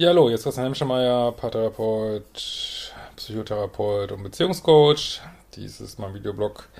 Ja, 0.00 0.08
hallo, 0.08 0.30
jetzt 0.30 0.44
Christian 0.44 0.64
Hemschemeyer, 0.64 1.30
Paartherapeut, 1.32 2.94
Psychotherapeut 3.16 4.12
und 4.12 4.22
Beziehungscoach. 4.22 5.20
Dies 5.54 5.78
ist 5.82 5.98
mein 5.98 6.14
Videoblog 6.14 6.70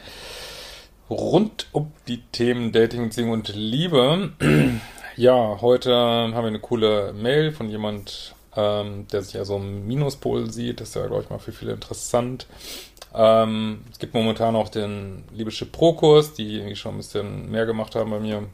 rund 1.10 1.66
um 1.72 1.92
die 2.08 2.22
Themen 2.32 2.72
Dating, 2.72 3.04
Beziehung 3.04 3.32
und 3.32 3.54
Liebe. 3.54 4.32
Ja, 5.16 5.58
heute 5.60 5.94
haben 5.94 6.32
wir 6.32 6.44
eine 6.44 6.60
coole 6.60 7.12
Mail 7.12 7.52
von 7.52 7.68
jemand, 7.68 8.34
ähm, 8.56 9.06
der 9.12 9.20
sich 9.20 9.34
ja 9.34 9.44
so 9.44 9.56
im 9.56 9.86
Minuspol 9.86 10.50
sieht. 10.50 10.80
Das 10.80 10.88
ist 10.88 10.94
ja, 10.94 11.06
glaube 11.06 11.24
ich, 11.24 11.28
mal 11.28 11.38
für 11.38 11.52
viele 11.52 11.72
interessant. 11.72 12.46
Ähm, 13.14 13.84
es 13.92 13.98
gibt 13.98 14.14
momentan 14.14 14.56
auch 14.56 14.70
den 14.70 15.24
Liebeschip 15.30 15.72
Pro-Kurs, 15.72 16.32
die 16.32 16.56
irgendwie 16.56 16.76
schon 16.76 16.94
ein 16.94 16.98
bisschen 16.98 17.50
mehr 17.50 17.66
gemacht 17.66 17.96
haben 17.96 18.12
bei 18.12 18.20
mir. 18.20 18.44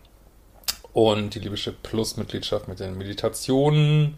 Und 0.97 1.35
die 1.35 1.41
Liebeschip 1.41 1.83
Plus-Mitgliedschaft 1.83 2.69
mit 2.69 2.81
den 2.81 2.97
Meditationen. 2.97 4.17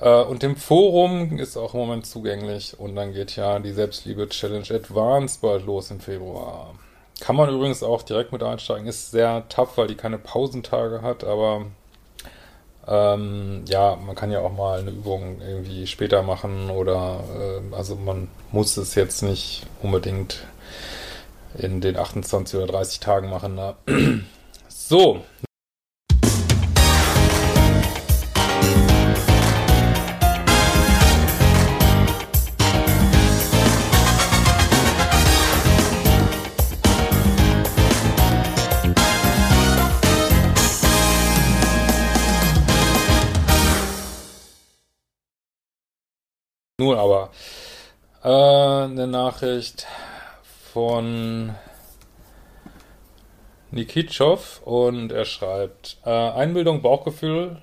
Äh, 0.00 0.22
und 0.24 0.42
dem 0.42 0.56
Forum 0.56 1.38
ist 1.38 1.56
auch 1.56 1.74
im 1.74 1.80
Moment 1.80 2.06
zugänglich. 2.06 2.76
Und 2.76 2.96
dann 2.96 3.12
geht 3.12 3.36
ja 3.36 3.60
die 3.60 3.70
Selbstliebe 3.70 4.28
Challenge 4.28 4.66
Advanced 4.68 5.40
bald 5.40 5.64
los 5.64 5.92
im 5.92 6.00
Februar. 6.00 6.74
Kann 7.20 7.36
man 7.36 7.54
übrigens 7.54 7.84
auch 7.84 8.02
direkt 8.02 8.32
mit 8.32 8.42
einsteigen. 8.42 8.88
Ist 8.88 9.12
sehr 9.12 9.48
tough, 9.48 9.76
weil 9.78 9.86
die 9.86 9.94
keine 9.94 10.18
Pausentage 10.18 11.02
hat, 11.02 11.22
aber 11.22 11.66
ähm, 12.88 13.62
ja, 13.68 13.94
man 13.94 14.16
kann 14.16 14.32
ja 14.32 14.40
auch 14.40 14.52
mal 14.52 14.80
eine 14.80 14.90
Übung 14.90 15.40
irgendwie 15.40 15.86
später 15.86 16.24
machen 16.24 16.68
oder 16.68 17.22
äh, 17.38 17.76
also 17.76 17.94
man 17.94 18.26
muss 18.50 18.76
es 18.76 18.96
jetzt 18.96 19.22
nicht 19.22 19.62
unbedingt 19.84 20.48
in 21.56 21.80
den 21.80 21.96
28 21.96 22.58
oder 22.58 22.66
30 22.72 22.98
Tagen 22.98 23.30
machen. 23.30 23.54
Ne? 23.54 23.76
So, 24.86 25.22
Nur 46.84 46.98
aber 46.98 47.30
äh, 48.22 48.28
eine 48.28 49.06
Nachricht 49.06 49.86
von 50.70 51.54
Nikitschow 53.70 54.60
und 54.66 55.10
er 55.10 55.24
schreibt 55.24 55.96
äh, 56.04 56.10
Einbildung, 56.10 56.82
Bauchgefühl 56.82 57.62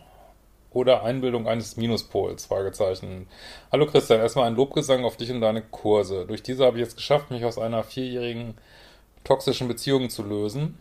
oder 0.71 1.03
Einbildung 1.03 1.47
eines 1.47 1.77
Minuspols, 1.77 2.47
Fragezeichen. 2.47 3.27
Hallo 3.71 3.85
Christian, 3.85 4.21
erstmal 4.21 4.47
ein 4.47 4.55
Lobgesang 4.55 5.05
auf 5.05 5.17
dich 5.17 5.29
und 5.29 5.41
deine 5.41 5.61
Kurse. 5.61 6.25
Durch 6.25 6.41
diese 6.41 6.65
habe 6.65 6.77
ich 6.77 6.87
es 6.87 6.95
geschafft, 6.95 7.29
mich 7.29 7.45
aus 7.45 7.59
einer 7.59 7.83
vierjährigen 7.83 8.55
toxischen 9.23 9.67
Beziehung 9.67 10.09
zu 10.09 10.23
lösen. 10.23 10.79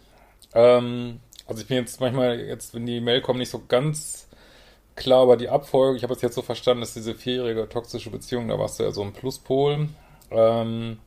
Ähm, 0.54 1.20
also 1.46 1.60
ich 1.60 1.68
bin 1.68 1.76
jetzt 1.76 2.00
manchmal, 2.00 2.40
jetzt, 2.40 2.72
wenn 2.72 2.86
die 2.86 3.02
Mail 3.02 3.20
kommt, 3.20 3.38
nicht 3.38 3.50
so 3.50 3.60
ganz 3.68 4.29
klar, 4.96 5.22
aber 5.22 5.36
die 5.36 5.48
Abfolge, 5.48 5.96
ich 5.96 6.02
habe 6.02 6.14
es 6.14 6.22
jetzt 6.22 6.34
so 6.34 6.42
verstanden, 6.42 6.82
dass 6.82 6.94
diese 6.94 7.14
vierjährige 7.14 7.68
toxische 7.68 8.10
Beziehung, 8.10 8.48
da 8.48 8.58
warst 8.58 8.78
du 8.78 8.84
ja 8.84 8.92
so 8.92 9.02
ein 9.02 9.12
Pluspol. 9.12 9.88
Ähm, 10.30 10.98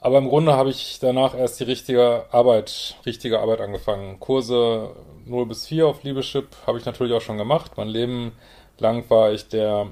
aber 0.00 0.18
im 0.18 0.28
Grunde 0.28 0.54
habe 0.54 0.70
ich 0.70 0.98
danach 1.00 1.34
erst 1.34 1.60
die 1.60 1.64
richtige 1.64 2.26
Arbeit, 2.30 2.96
richtige 3.06 3.40
Arbeit 3.40 3.60
angefangen. 3.60 4.20
Kurse 4.20 4.90
0 5.24 5.46
bis 5.46 5.66
4 5.66 5.86
auf 5.86 6.02
Liebeschip 6.02 6.48
habe 6.66 6.78
ich 6.78 6.84
natürlich 6.84 7.14
auch 7.14 7.22
schon 7.22 7.38
gemacht. 7.38 7.72
Mein 7.76 7.88
Leben 7.88 8.32
lang 8.78 9.08
war 9.08 9.32
ich 9.32 9.48
der 9.48 9.88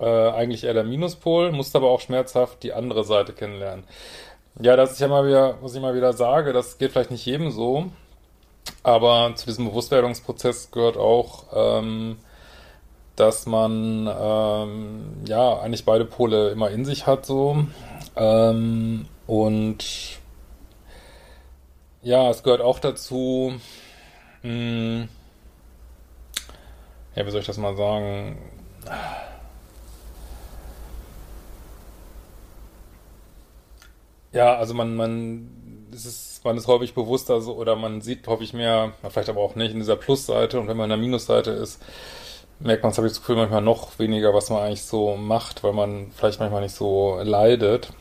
äh, 0.00 0.30
eigentlich 0.30 0.64
eher 0.64 0.74
der 0.74 0.84
Minuspol, 0.84 1.52
musste 1.52 1.78
aber 1.78 1.90
auch 1.90 2.00
schmerzhaft 2.00 2.62
die 2.62 2.72
andere 2.72 3.04
Seite 3.04 3.32
kennenlernen. 3.32 3.84
Ja, 4.60 4.76
das 4.76 4.92
ist 4.92 5.00
ja 5.00 5.08
mal 5.08 5.26
wieder, 5.26 5.58
was 5.60 5.74
ich 5.74 5.82
mal 5.82 5.94
wieder 5.94 6.12
sage, 6.12 6.52
das 6.52 6.78
geht 6.78 6.92
vielleicht 6.92 7.10
nicht 7.10 7.26
jedem 7.26 7.50
so. 7.50 7.86
Aber 8.82 9.32
zu 9.34 9.46
diesem 9.46 9.66
Bewusstwerdungsprozess 9.66 10.70
gehört 10.70 10.96
auch, 10.96 11.44
ähm, 11.54 12.18
dass 13.16 13.46
man 13.46 14.06
ähm, 14.06 15.24
ja 15.26 15.58
eigentlich 15.60 15.84
beide 15.84 16.04
Pole 16.04 16.50
immer 16.50 16.70
in 16.70 16.84
sich 16.84 17.06
hat 17.06 17.24
so 17.26 17.64
ähm, 18.16 19.06
und 19.26 20.18
ja, 22.02 22.28
es 22.28 22.42
gehört 22.42 22.60
auch 22.60 22.78
dazu, 22.78 23.54
mh, 24.42 24.50
hm, 24.50 25.08
ja, 27.14 27.26
wie 27.26 27.30
soll 27.30 27.40
ich 27.40 27.46
das 27.46 27.56
mal 27.58 27.76
sagen? 27.76 28.38
Ja, 34.32 34.56
also 34.56 34.74
man, 34.74 34.96
man, 34.96 35.53
es 35.94 36.04
ist 36.04 36.34
man 36.44 36.56
ist 36.56 36.68
häufig 36.68 36.94
bewusster 36.94 37.40
so, 37.40 37.54
oder 37.54 37.74
man 37.74 38.02
sieht 38.02 38.26
häufig 38.28 38.52
mehr, 38.52 38.92
vielleicht 39.08 39.30
aber 39.30 39.40
auch 39.40 39.56
nicht, 39.56 39.72
in 39.72 39.78
dieser 39.78 39.96
Plusseite 39.96 40.60
und 40.60 40.68
wenn 40.68 40.76
man 40.76 40.84
in 40.84 40.90
der 40.90 40.98
Minusseite 40.98 41.50
ist, 41.50 41.82
merkt 42.60 42.82
man, 42.82 42.92
habe 42.92 43.06
ich 43.06 43.12
das 43.14 43.20
Gefühl, 43.20 43.36
manchmal 43.36 43.62
noch 43.62 43.98
weniger, 43.98 44.34
was 44.34 44.50
man 44.50 44.62
eigentlich 44.62 44.84
so 44.84 45.16
macht, 45.16 45.64
weil 45.64 45.72
man 45.72 46.12
vielleicht 46.14 46.40
manchmal 46.40 46.62
nicht 46.62 46.74
so 46.74 47.18
leidet. 47.22 47.92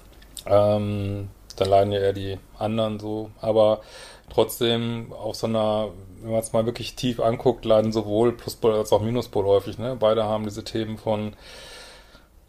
Ähm, 0.46 1.30
dann 1.56 1.70
leiden 1.70 1.94
ja 1.94 2.00
eher 2.00 2.14
die 2.14 2.38
anderen 2.58 3.00
so, 3.00 3.32
aber 3.40 3.82
trotzdem 4.32 5.14
auf 5.14 5.36
so 5.36 5.48
einer, 5.48 5.90
wenn 6.22 6.32
man 6.32 6.40
es 6.40 6.53
mal 6.53 6.66
wirklich 6.66 6.96
tief 6.96 7.20
anguckt, 7.20 7.66
leiden 7.66 7.92
sowohl 7.92 8.34
Pluspol 8.34 8.74
als 8.74 8.92
auch 8.92 9.02
Minuspol 9.02 9.46
häufig, 9.46 9.78
ne? 9.78 9.96
Beide 10.00 10.24
haben 10.24 10.44
diese 10.44 10.64
Themen 10.64 10.98
von 10.98 11.36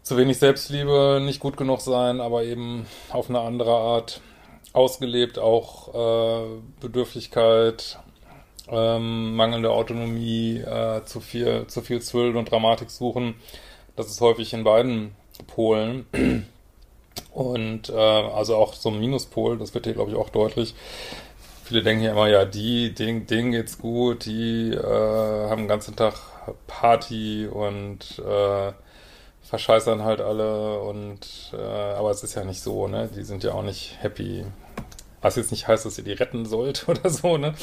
zu 0.01 0.17
wenig 0.17 0.39
Selbstliebe, 0.39 1.21
nicht 1.23 1.39
gut 1.39 1.57
genug 1.57 1.81
sein, 1.81 2.19
aber 2.21 2.43
eben 2.43 2.85
auf 3.09 3.29
eine 3.29 3.39
andere 3.39 3.71
Art 3.71 4.21
ausgelebt, 4.75 5.39
auch 5.39 5.93
äh, 5.93 6.45
Bedürftigkeit, 6.81 7.99
ähm, 8.69 9.35
mangelnde 9.35 9.71
Autonomie, 9.71 10.57
äh, 10.57 11.03
zu 11.05 11.19
viel, 11.19 11.67
zu 11.67 11.81
viel 11.81 11.99
Thrill 11.99 12.35
und 12.35 12.51
Dramatik 12.51 12.91
suchen. 12.91 13.35
Das 13.95 14.07
ist 14.07 14.21
häufig 14.21 14.53
in 14.53 14.63
beiden 14.63 15.15
Polen. 15.47 16.05
Und 17.31 17.89
äh, 17.89 17.93
also 17.93 18.55
auch 18.55 18.73
so 18.73 18.89
ein 18.89 18.99
Minuspol, 18.99 19.57
das 19.57 19.73
wird 19.73 19.85
hier, 19.85 19.93
glaube 19.93 20.11
ich, 20.11 20.17
auch 20.17 20.29
deutlich. 20.29 20.73
Viele 21.63 21.83
denken 21.83 22.03
ja 22.03 22.11
immer, 22.11 22.27
ja, 22.27 22.45
die, 22.45 22.93
denen, 22.93 23.27
denen 23.27 23.51
geht's 23.51 23.77
gut, 23.77 24.25
die 24.25 24.71
äh, 24.71 25.49
haben 25.49 25.63
den 25.63 25.67
ganzen 25.67 25.95
Tag 25.95 26.13
Party 26.67 27.47
und 27.47 28.19
äh, 28.19 28.71
verscheißern 29.41 30.03
halt 30.03 30.21
alle 30.21 30.79
und 30.79 31.53
äh, 31.53 31.57
aber 31.57 32.11
es 32.11 32.23
ist 32.23 32.35
ja 32.35 32.43
nicht 32.43 32.61
so, 32.61 32.87
ne? 32.87 33.09
Die 33.15 33.23
sind 33.23 33.43
ja 33.43 33.53
auch 33.53 33.63
nicht 33.63 33.97
happy 33.99 34.45
was 35.25 35.37
jetzt 35.37 35.49
nicht 35.49 35.67
heißt, 35.67 35.87
dass 35.87 35.97
ihr 35.97 36.03
die 36.03 36.13
retten 36.13 36.45
sollt 36.45 36.85
oder 36.87 37.09
so, 37.09 37.37
ne? 37.37 37.55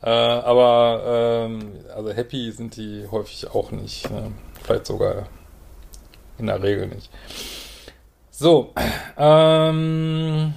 Äh, 0.00 0.08
aber 0.08 1.02
ähm, 1.44 1.72
also 1.94 2.12
happy 2.12 2.52
sind 2.52 2.76
die 2.76 3.06
häufig 3.10 3.50
auch 3.50 3.72
nicht. 3.72 4.08
Ne? 4.10 4.32
Vielleicht 4.62 4.86
sogar 4.86 5.26
in 6.38 6.46
der 6.46 6.62
Regel 6.62 6.86
nicht. 6.86 7.10
So, 8.30 8.72
ähm, 9.18 10.54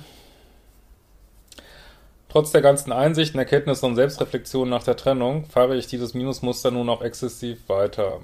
Trotz 2.29 2.51
der 2.51 2.61
ganzen 2.61 2.91
Einsichten, 2.91 3.37
Erkenntnisse 3.39 3.85
und 3.85 3.95
Selbstreflexion 3.95 4.67
nach 4.67 4.83
der 4.83 4.95
Trennung 4.95 5.45
fahre 5.45 5.75
ich 5.75 5.85
dieses 5.85 6.15
Minusmuster 6.15 6.71
nun 6.71 6.89
auch 6.89 7.03
exzessiv 7.03 7.69
weiter. 7.69 8.21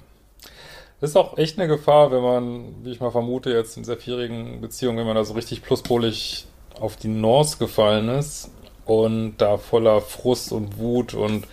Das 1.00 1.10
ist 1.10 1.16
auch 1.16 1.38
echt 1.38 1.58
eine 1.58 1.68
Gefahr, 1.68 2.10
wenn 2.10 2.22
man, 2.22 2.84
wie 2.84 2.90
ich 2.90 3.00
mal 3.00 3.12
vermute, 3.12 3.50
jetzt 3.50 3.76
in 3.76 3.84
dieser 3.84 3.96
vierjährigen 3.96 4.60
Beziehung, 4.60 4.96
wenn 4.96 5.06
man 5.06 5.14
da 5.14 5.22
so 5.22 5.34
richtig 5.34 5.62
pluspolig 5.62 6.46
auf 6.80 6.96
die 6.96 7.08
Norse 7.08 7.58
gefallen 7.58 8.08
ist 8.08 8.50
und 8.86 9.36
da 9.38 9.58
voller 9.58 10.00
Frust 10.00 10.52
und 10.52 10.78
Wut 10.78 11.14
und 11.14 11.46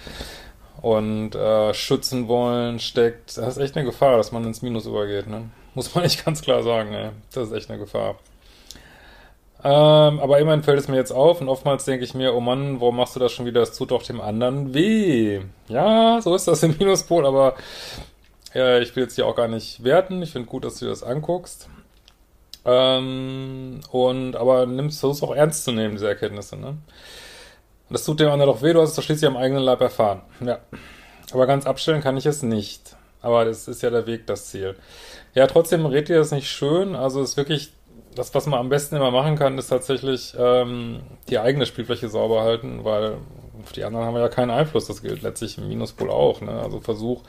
und 0.81 1.35
äh, 1.35 1.74
schützen 1.74 2.27
wollen 2.27 2.79
steckt, 2.79 3.38
das 3.38 3.57
ist 3.57 3.63
echt 3.63 3.75
eine 3.75 3.85
Gefahr, 3.85 4.18
dass 4.18 4.31
man 4.31 4.45
ins 4.45 4.62
Minus 4.62 4.85
übergeht, 4.85 5.27
ne? 5.27 5.50
Muss 5.74 5.94
man 5.94 6.03
nicht 6.03 6.24
ganz 6.24 6.41
klar 6.41 6.63
sagen, 6.63 6.94
ey. 6.94 7.09
Das 7.33 7.47
ist 7.50 7.53
echt 7.53 7.69
eine 7.69 7.79
Gefahr. 7.79 8.15
Ähm, 9.63 10.19
aber 10.19 10.39
immerhin 10.39 10.63
fällt 10.63 10.79
es 10.79 10.88
mir 10.88 10.97
jetzt 10.97 11.12
auf 11.12 11.41
und 11.41 11.50
oftmals 11.50 11.85
denke 11.85 12.06
ich 12.06 12.13
mir, 12.13 12.35
oh 12.35 12.39
Mann, 12.39 12.80
warum 12.80 12.95
machst 12.95 13.15
du 13.15 13.19
das 13.19 13.31
schon 13.31 13.45
wieder? 13.45 13.62
Das 13.62 13.75
tut 13.75 13.91
doch 13.91 14.03
dem 14.03 14.21
anderen 14.21 14.73
weh. 14.73 15.41
Ja, 15.68 16.21
so 16.21 16.35
ist 16.35 16.47
das 16.47 16.62
im 16.63 16.77
Minuspol, 16.77 17.25
aber 17.25 17.56
ja, 18.53 18.80
ich 18.80 18.95
will 18.95 19.03
jetzt 19.03 19.15
hier 19.15 19.25
auch 19.25 19.35
gar 19.35 19.47
nicht 19.47 19.83
werten. 19.83 20.21
Ich 20.21 20.31
finde 20.31 20.47
gut, 20.47 20.63
dass 20.63 20.80
du 20.80 20.85
dir 20.85 20.91
das 20.91 21.03
anguckst. 21.03 21.69
Ähm, 22.68 23.80
und 23.92 24.36
aber 24.36 24.66
nimmst 24.66 25.02
es 25.02 25.24
auch 25.24 25.34
ernst 25.34 25.64
zu 25.64 25.72
nehmen, 25.72 25.96
diese 25.96 26.10
Erkenntnisse, 26.10 26.58
ne? 26.58 26.78
Das 27.90 28.04
tut 28.04 28.19
dem 28.19 28.30
anderen 28.30 28.52
doch 28.52 28.62
weh, 28.62 28.74
du 28.74 28.81
hast 28.81 28.90
es 28.90 28.96
doch 28.98 29.04
schließlich 29.04 29.30
am 29.30 29.38
eigenen 29.38 29.64
Leib 29.64 29.80
erfahren. 29.80 30.22
Ja. 30.42 30.60
Aber 31.31 31.48
ganz 31.48 31.66
abstellen 31.66 32.02
kann 32.02 32.18
ich 32.18 32.25
es 32.25 32.44
nicht. 32.44 32.98
Aber 33.22 33.46
das 33.46 33.69
ist 33.69 33.81
ja 33.81 33.90
der 33.90 34.06
Weg, 34.08 34.28
das 34.28 34.48
Ziel. 34.48 34.75
Ja, 35.34 35.48
trotzdem 35.48 35.86
redet 35.86 36.10
ihr 36.10 36.18
das 36.18 36.31
nicht 36.31 36.50
schön. 36.50 36.96
Also 36.96 37.22
ist 37.22 37.38
wirklich, 37.38 37.72
das, 38.16 38.36
was 38.36 38.46
man 38.46 38.60
am 38.60 38.69
besten 38.69 38.98
immer 38.98 39.12
machen 39.12 39.38
kann, 39.38 39.58
ist 39.58 39.68
tatsächlich 39.68 40.36
ähm, 40.38 41.02
die 41.30 41.40
eigene 41.40 41.66
Spielfläche 41.66 42.10
sauber 42.10 42.42
halten, 42.42 42.84
weil 42.84 43.18
auf 43.64 43.72
die 43.72 43.86
anderen 43.86 44.06
haben 44.06 44.14
wir 44.14 44.22
ja 44.22 44.30
keinen 44.30 44.52
Einfluss. 44.52 44.88
Das 44.88 45.02
gilt 45.02 45.22
letztlich 45.22 45.58
im 45.58 45.69
Minuspol 45.69 46.10
auch. 46.10 46.42
Ne? 46.42 46.52
Also 46.52 46.81
versuch 46.81 47.24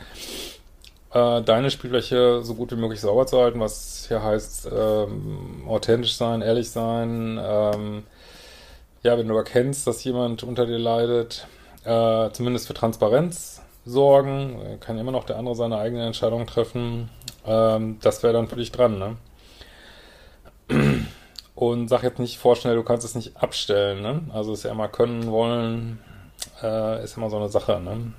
äh, 1.12 1.42
deine 1.42 1.70
Spielfläche 1.70 2.42
so 2.42 2.54
gut 2.54 2.72
wie 2.72 2.76
möglich 2.76 3.00
sauber 3.00 3.26
zu 3.26 3.40
halten, 3.40 3.60
was 3.60 4.06
hier 4.08 4.22
heißt 4.22 4.68
ähm, 4.72 5.64
authentisch 5.66 6.16
sein, 6.16 6.42
ehrlich 6.42 6.70
sein. 6.70 7.40
Ähm, 7.42 8.04
ja, 9.02 9.16
wenn 9.16 9.28
du 9.28 9.36
erkennst, 9.36 9.86
dass 9.86 10.04
jemand 10.04 10.42
unter 10.42 10.66
dir 10.66 10.78
leidet, 10.78 11.46
äh, 11.84 12.30
zumindest 12.30 12.66
für 12.66 12.74
Transparenz 12.74 13.62
sorgen, 13.84 14.78
kann 14.80 14.98
immer 14.98 15.12
noch 15.12 15.24
der 15.24 15.38
andere 15.38 15.54
seine 15.54 15.78
eigene 15.78 16.06
Entscheidung 16.06 16.46
treffen. 16.46 17.08
Ähm, 17.46 17.98
das 18.02 18.22
wäre 18.22 18.34
dann 18.34 18.48
für 18.48 18.56
dich 18.56 18.72
dran, 18.72 18.98
ne? 18.98 19.16
Und 21.54 21.88
sag 21.88 22.02
jetzt 22.02 22.18
nicht 22.18 22.38
vorschnell, 22.38 22.76
du 22.76 22.82
kannst 22.82 23.06
es 23.06 23.14
nicht 23.14 23.36
abstellen, 23.36 24.02
ne? 24.02 24.20
Also 24.32 24.52
ist 24.52 24.64
ja 24.64 24.70
immer 24.70 24.88
können, 24.88 25.30
wollen, 25.30 26.00
äh, 26.62 27.02
ist 27.02 27.16
immer 27.16 27.30
so 27.30 27.36
eine 27.36 27.48
Sache, 27.48 27.80
ne? 27.80 28.12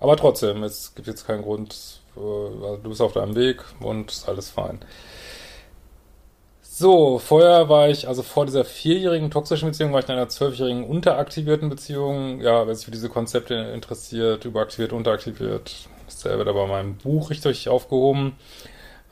Aber 0.00 0.16
trotzdem, 0.16 0.62
es 0.62 0.94
gibt 0.94 1.06
jetzt 1.06 1.26
keinen 1.26 1.42
Grund, 1.42 2.00
äh, 2.16 2.20
also 2.20 2.78
du 2.82 2.88
bist 2.88 3.02
auf 3.02 3.12
deinem 3.12 3.36
Weg 3.36 3.62
und 3.80 4.10
ist 4.10 4.28
alles 4.28 4.50
fein. 4.50 4.80
So, 6.62 7.18
vorher 7.18 7.68
war 7.68 7.90
ich, 7.90 8.08
also 8.08 8.22
vor 8.22 8.46
dieser 8.46 8.64
vierjährigen 8.64 9.30
toxischen 9.30 9.68
Beziehung, 9.68 9.92
war 9.92 10.00
ich 10.00 10.06
in 10.06 10.12
einer 10.12 10.30
zwölfjährigen 10.30 10.84
unteraktivierten 10.84 11.68
Beziehung. 11.68 12.40
Ja, 12.40 12.66
wer 12.66 12.74
sich 12.74 12.86
für 12.86 12.90
diese 12.90 13.10
Konzepte 13.10 13.54
interessiert, 13.54 14.46
überaktiviert, 14.46 14.94
unteraktiviert, 14.94 15.74
ist 16.08 16.20
selber 16.20 16.46
da 16.46 16.52
bei 16.52 16.66
meinem 16.66 16.96
Buch 16.96 17.28
richtig 17.28 17.68
aufgehoben. 17.68 18.36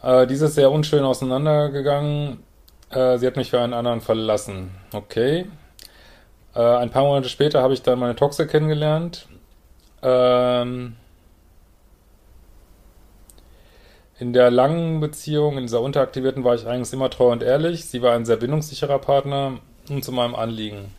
Äh, 0.02 0.26
diese 0.26 0.46
ist 0.46 0.55
sehr 0.55 0.70
unschön 0.70 1.05
auseinandergegangen. 1.05 2.43
Äh, 2.91 3.19
sie 3.19 3.26
hat 3.26 3.37
mich 3.37 3.50
für 3.50 3.61
einen 3.61 3.75
anderen 3.75 4.00
verlassen. 4.00 4.70
Okay. 4.94 5.44
Äh, 6.55 6.61
ein 6.61 6.91
paar 6.91 7.02
Monate 7.05 7.29
später 7.29 7.61
habe 7.61 7.75
ich 7.75 7.82
dann 7.82 7.99
meine 7.99 8.17
Toxe 8.17 8.46
kennengelernt. 8.46 9.29
Ähm, 10.02 10.96
in 14.18 14.32
der 14.32 14.50
langen 14.50 15.00
Beziehung, 15.00 15.56
in 15.58 15.64
dieser 15.64 15.80
unteraktivierten, 15.80 16.44
war 16.44 16.54
ich 16.54 16.66
eigentlich 16.66 16.92
immer 16.92 17.10
treu 17.10 17.30
und 17.30 17.42
ehrlich. 17.42 17.84
Sie 17.84 18.02
war 18.02 18.14
ein 18.14 18.24
sehr 18.24 18.36
bindungssicherer 18.36 18.98
Partner 18.98 19.58
und 19.88 20.04
zu 20.04 20.12
meinem 20.12 20.34
Anliegen. 20.34 20.94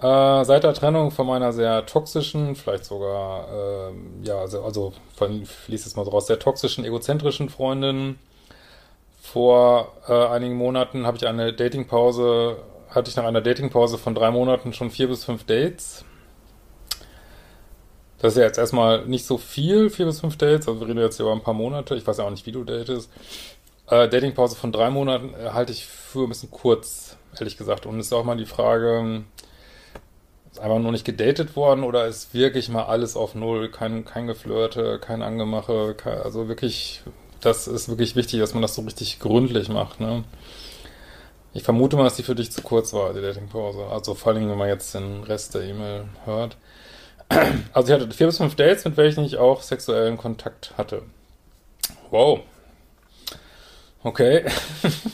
Äh, 0.00 0.44
seit 0.44 0.62
der 0.62 0.74
Trennung 0.74 1.10
von 1.10 1.26
meiner 1.26 1.52
sehr 1.52 1.84
toxischen, 1.86 2.54
vielleicht 2.54 2.84
sogar, 2.84 3.48
äh, 3.48 3.92
ja, 4.22 4.38
also, 4.38 4.62
also 4.62 4.92
von, 5.16 5.44
fließt 5.44 5.86
es 5.86 5.96
mal 5.96 6.04
so 6.04 6.12
raus, 6.12 6.28
sehr 6.28 6.38
toxischen, 6.38 6.84
egozentrischen 6.84 7.48
Freundin, 7.48 8.16
vor 9.20 9.92
äh, 10.08 10.12
einigen 10.12 10.54
Monaten 10.54 11.04
habe 11.04 11.16
ich 11.16 11.26
eine 11.26 11.52
Datingpause, 11.52 12.58
hatte 12.88 13.10
ich 13.10 13.16
nach 13.16 13.24
einer 13.24 13.40
Datingpause 13.40 13.98
von 13.98 14.14
drei 14.14 14.30
Monaten 14.30 14.72
schon 14.72 14.90
vier 14.90 15.08
bis 15.08 15.24
fünf 15.24 15.44
Dates. 15.44 16.04
Das 18.20 18.32
ist 18.32 18.38
ja 18.38 18.44
jetzt 18.44 18.58
erstmal 18.58 19.06
nicht 19.06 19.24
so 19.26 19.38
viel, 19.38 19.90
vier 19.90 20.06
bis 20.06 20.20
fünf 20.20 20.36
Dates, 20.36 20.66
also 20.66 20.80
wir 20.80 20.88
reden 20.88 20.98
jetzt 20.98 21.20
über 21.20 21.32
ein 21.32 21.42
paar 21.42 21.54
Monate, 21.54 21.94
ich 21.94 22.06
weiß 22.06 22.18
ja 22.18 22.24
auch 22.24 22.30
nicht, 22.30 22.46
wie 22.46 22.52
du 22.52 22.64
datest. 22.64 23.10
Äh, 23.88 24.08
Datingpause 24.08 24.56
von 24.56 24.72
drei 24.72 24.90
Monaten 24.90 25.34
äh, 25.34 25.50
halte 25.50 25.72
ich 25.72 25.86
für 25.86 26.24
ein 26.24 26.28
bisschen 26.28 26.50
kurz, 26.50 27.16
ehrlich 27.38 27.56
gesagt. 27.56 27.86
Und 27.86 27.98
es 28.00 28.06
ist 28.06 28.12
auch 28.12 28.24
mal 28.24 28.36
die 28.36 28.44
Frage, 28.44 29.24
ist 30.50 30.60
einfach 30.60 30.78
nur 30.78 30.92
nicht 30.92 31.04
gedatet 31.04 31.56
worden 31.56 31.84
oder 31.84 32.06
ist 32.06 32.34
wirklich 32.34 32.68
mal 32.68 32.84
alles 32.84 33.16
auf 33.16 33.34
Null, 33.34 33.70
kein, 33.70 34.04
kein 34.04 34.26
Geflirte, 34.26 34.98
kein 34.98 35.22
Angemache, 35.22 35.94
kein, 35.94 36.18
also 36.18 36.48
wirklich, 36.48 37.02
das 37.40 37.68
ist 37.68 37.88
wirklich 37.88 38.16
wichtig, 38.16 38.40
dass 38.40 38.52
man 38.52 38.62
das 38.62 38.74
so 38.74 38.82
richtig 38.82 39.20
gründlich 39.20 39.68
macht, 39.68 40.00
ne? 40.00 40.24
Ich 41.54 41.62
vermute 41.62 41.96
mal, 41.96 42.04
dass 42.04 42.16
die 42.16 42.22
für 42.22 42.34
dich 42.34 42.52
zu 42.52 42.62
kurz 42.62 42.92
war, 42.92 43.14
die 43.14 43.22
Datingpause. 43.22 43.86
Also 43.86 44.14
vor 44.14 44.32
allem, 44.32 44.50
wenn 44.50 44.58
man 44.58 44.68
jetzt 44.68 44.94
den 44.94 45.24
Rest 45.24 45.54
der 45.54 45.62
E-Mail 45.62 46.04
hört. 46.24 46.56
Also 47.72 47.92
ich 47.92 48.00
hatte 48.00 48.12
vier 48.12 48.26
bis 48.26 48.38
fünf 48.38 48.56
Dates, 48.56 48.84
mit 48.84 48.96
welchen 48.96 49.24
ich 49.24 49.36
auch 49.36 49.62
sexuellen 49.62 50.16
Kontakt 50.16 50.72
hatte. 50.76 51.02
Wow. 52.10 52.40
Okay. 54.02 54.44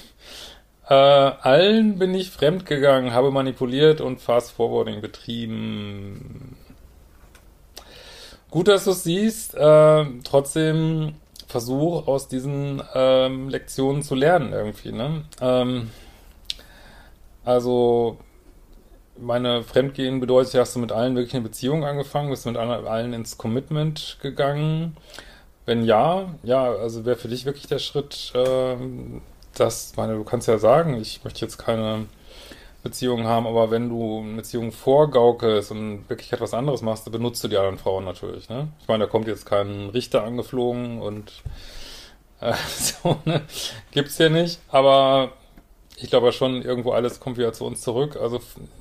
äh, 0.88 0.94
allen 0.94 1.98
bin 1.98 2.14
ich 2.14 2.30
fremdgegangen, 2.30 3.12
habe 3.12 3.30
manipuliert 3.30 4.00
und 4.00 4.20
Fast 4.20 4.52
Forwarding 4.52 5.00
betrieben. 5.00 6.56
Gut, 8.50 8.68
dass 8.68 8.84
du 8.84 8.92
es 8.92 9.02
siehst. 9.02 9.54
Äh, 9.54 10.04
trotzdem 10.22 11.16
versuch 11.48 12.06
aus 12.06 12.28
diesen 12.28 12.82
ähm, 12.94 13.48
Lektionen 13.48 14.02
zu 14.02 14.14
lernen 14.14 14.52
irgendwie. 14.52 14.92
Ne? 14.92 15.24
Ähm, 15.40 15.90
also 17.44 18.18
meine 19.18 19.62
Fremdgehen 19.62 20.20
bedeutet, 20.20 20.54
hast 20.54 20.74
du 20.74 20.80
mit 20.80 20.92
allen 20.92 21.14
wirklich 21.14 21.34
eine 21.34 21.44
Beziehung 21.44 21.84
angefangen, 21.84 22.30
bist 22.30 22.44
du 22.44 22.50
mit 22.50 22.58
allen 22.58 23.12
ins 23.12 23.38
Commitment 23.38 24.18
gegangen? 24.20 24.96
Wenn 25.66 25.84
ja, 25.84 26.34
ja, 26.42 26.72
also 26.72 27.04
wäre 27.04 27.16
für 27.16 27.28
dich 27.28 27.46
wirklich 27.46 27.66
der 27.66 27.78
Schritt, 27.78 28.32
äh, 28.34 28.76
dass, 29.54 29.96
meine, 29.96 30.14
du 30.14 30.24
kannst 30.24 30.48
ja 30.48 30.58
sagen, 30.58 31.00
ich 31.00 31.24
möchte 31.24 31.40
jetzt 31.40 31.58
keine 31.58 32.06
Beziehung 32.82 33.24
haben, 33.24 33.46
aber 33.46 33.70
wenn 33.70 33.88
du 33.88 34.20
eine 34.20 34.36
Beziehung 34.36 34.72
vorgaukelst 34.72 35.70
und 35.70 36.08
wirklich 36.08 36.32
etwas 36.32 36.52
anderes 36.52 36.82
machst, 36.82 37.06
dann 37.06 37.12
benutzt 37.12 37.42
du 37.42 37.48
die 37.48 37.56
anderen 37.56 37.78
Frauen 37.78 38.04
natürlich, 38.04 38.50
ne? 38.50 38.68
Ich 38.80 38.88
meine, 38.88 39.04
da 39.04 39.10
kommt 39.10 39.26
jetzt 39.26 39.46
kein 39.46 39.88
Richter 39.88 40.22
angeflogen 40.22 41.00
und 41.00 41.32
äh, 42.40 42.52
so, 42.76 43.16
ne? 43.24 43.42
Gibt's 43.90 44.18
ja 44.18 44.28
nicht, 44.28 44.60
aber 44.68 45.32
ich 45.96 46.10
glaube 46.10 46.32
schon, 46.32 46.62
irgendwo 46.62 46.92
alles 46.92 47.20
kommt 47.20 47.38
wieder 47.38 47.52
zu 47.52 47.64
uns 47.64 47.80
zurück. 47.80 48.16
Also 48.20 48.40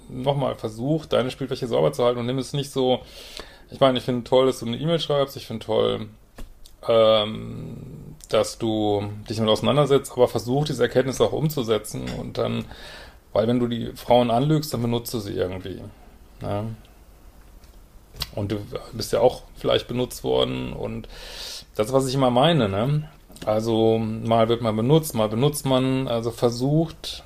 nochmal, 0.10 0.56
versuch, 0.56 1.06
deine 1.06 1.32
Spielfläche 1.32 1.68
sauber 1.68 1.94
zu 1.94 2.04
halten 2.04 2.20
und 2.20 2.26
nimm 2.26 2.40
es 2.40 2.54
nicht 2.54 2.72
so. 2.72 3.02
Ich 3.70 3.80
meine, 3.80 3.98
ich 3.98 4.04
finde 4.04 4.24
toll, 4.24 4.48
dass 4.48 4.60
du 4.60 4.66
eine 4.66 4.78
E-Mail 4.78 5.00
schreibst. 5.00 5.38
Ich 5.38 5.46
finde 5.46 5.66
toll, 5.66 6.08
ähm, 6.88 7.78
dass 8.30 8.58
du 8.58 9.04
dich 9.30 9.38
damit 9.38 9.52
auseinandersetzt, 9.52 10.12
aber 10.12 10.28
versuch, 10.28 10.66
diese 10.66 10.84
Erkenntnis 10.84 11.22
auch 11.22 11.34
umzusetzen 11.34 12.10
und 12.20 12.38
dann, 12.38 12.66
weil 13.32 13.48
wenn 13.48 13.60
du 13.60 13.68
die 13.68 13.92
Frauen 13.96 14.32
anlügst, 14.32 14.74
dann 14.74 14.82
benutzt 14.82 15.14
du 15.14 15.20
sie 15.20 15.34
irgendwie. 15.34 15.82
Ja. 16.42 16.66
Und 18.36 18.52
du 18.52 18.58
bist 18.92 19.14
ja 19.14 19.20
auch 19.20 19.44
vielleicht 19.56 19.88
benutzt 19.88 20.24
worden 20.24 20.74
und 20.74 21.08
das, 21.76 21.94
was 21.94 22.08
ich 22.08 22.16
immer 22.16 22.30
meine, 22.30 22.70
ne? 22.70 23.10
Also 23.46 23.98
mal 23.98 24.48
wird 24.50 24.62
man 24.62 24.76
benutzt, 24.76 25.16
mal 25.16 25.28
benutzt 25.30 25.66
man, 25.66 26.08
also 26.08 26.32
versucht 26.32 27.24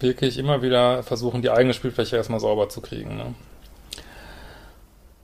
wirklich 0.00 0.38
immer 0.38 0.62
wieder 0.62 1.02
versuchen, 1.02 1.42
die 1.42 1.50
eigene 1.50 1.74
Spielfläche 1.74 2.16
erstmal 2.16 2.40
sauber 2.40 2.68
zu 2.68 2.80
kriegen. 2.80 3.16
Ne? 3.16 3.34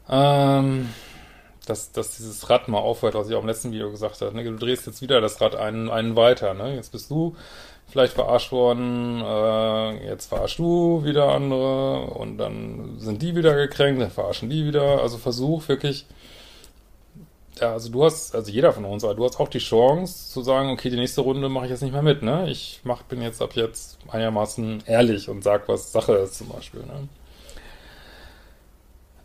Ähm, 0.08 0.88
dass, 1.66 1.92
dass 1.92 2.16
dieses 2.16 2.48
Rad 2.50 2.68
mal 2.68 2.78
aufhört, 2.78 3.14
was 3.14 3.28
ich 3.28 3.34
auch 3.34 3.42
im 3.42 3.46
letzten 3.46 3.72
Video 3.72 3.90
gesagt 3.90 4.20
habe. 4.20 4.34
Ne? 4.34 4.44
Du 4.44 4.56
drehst 4.56 4.86
jetzt 4.86 5.02
wieder 5.02 5.20
das 5.20 5.40
Rad 5.40 5.54
einen, 5.56 5.90
einen 5.90 6.16
weiter. 6.16 6.54
Ne? 6.54 6.74
Jetzt 6.74 6.92
bist 6.92 7.10
du 7.10 7.36
vielleicht 7.88 8.14
verarscht 8.14 8.52
worden, 8.52 9.20
äh, 9.22 10.06
jetzt 10.06 10.26
verarschst 10.26 10.58
du 10.58 11.04
wieder 11.04 11.28
andere 11.28 12.06
und 12.06 12.38
dann 12.38 12.98
sind 12.98 13.20
die 13.20 13.36
wieder 13.36 13.54
gekränkt, 13.54 14.00
dann 14.00 14.10
verarschen 14.10 14.48
die 14.48 14.64
wieder. 14.66 15.02
Also 15.02 15.18
versuch 15.18 15.68
wirklich 15.68 16.06
ja, 17.62 17.72
also 17.72 17.90
du 17.90 18.04
hast, 18.04 18.34
also 18.34 18.50
jeder 18.50 18.72
von 18.72 18.84
uns, 18.84 19.04
aber 19.04 19.14
du 19.14 19.24
hast 19.24 19.38
auch 19.38 19.48
die 19.48 19.60
Chance 19.60 20.32
zu 20.32 20.42
sagen, 20.42 20.70
okay, 20.70 20.90
die 20.90 20.96
nächste 20.96 21.20
Runde 21.20 21.48
mache 21.48 21.66
ich 21.66 21.70
jetzt 21.70 21.82
nicht 21.82 21.92
mehr 21.92 22.02
mit, 22.02 22.20
ne? 22.22 22.50
Ich 22.50 22.80
mach, 22.82 23.02
bin 23.04 23.22
jetzt 23.22 23.40
ab 23.40 23.54
jetzt 23.54 23.98
einigermaßen 24.08 24.82
ehrlich 24.86 25.28
und 25.28 25.44
sag, 25.44 25.68
was 25.68 25.92
Sache 25.92 26.14
ist 26.14 26.38
zum 26.38 26.48
Beispiel, 26.48 26.82
ne? 26.82 27.08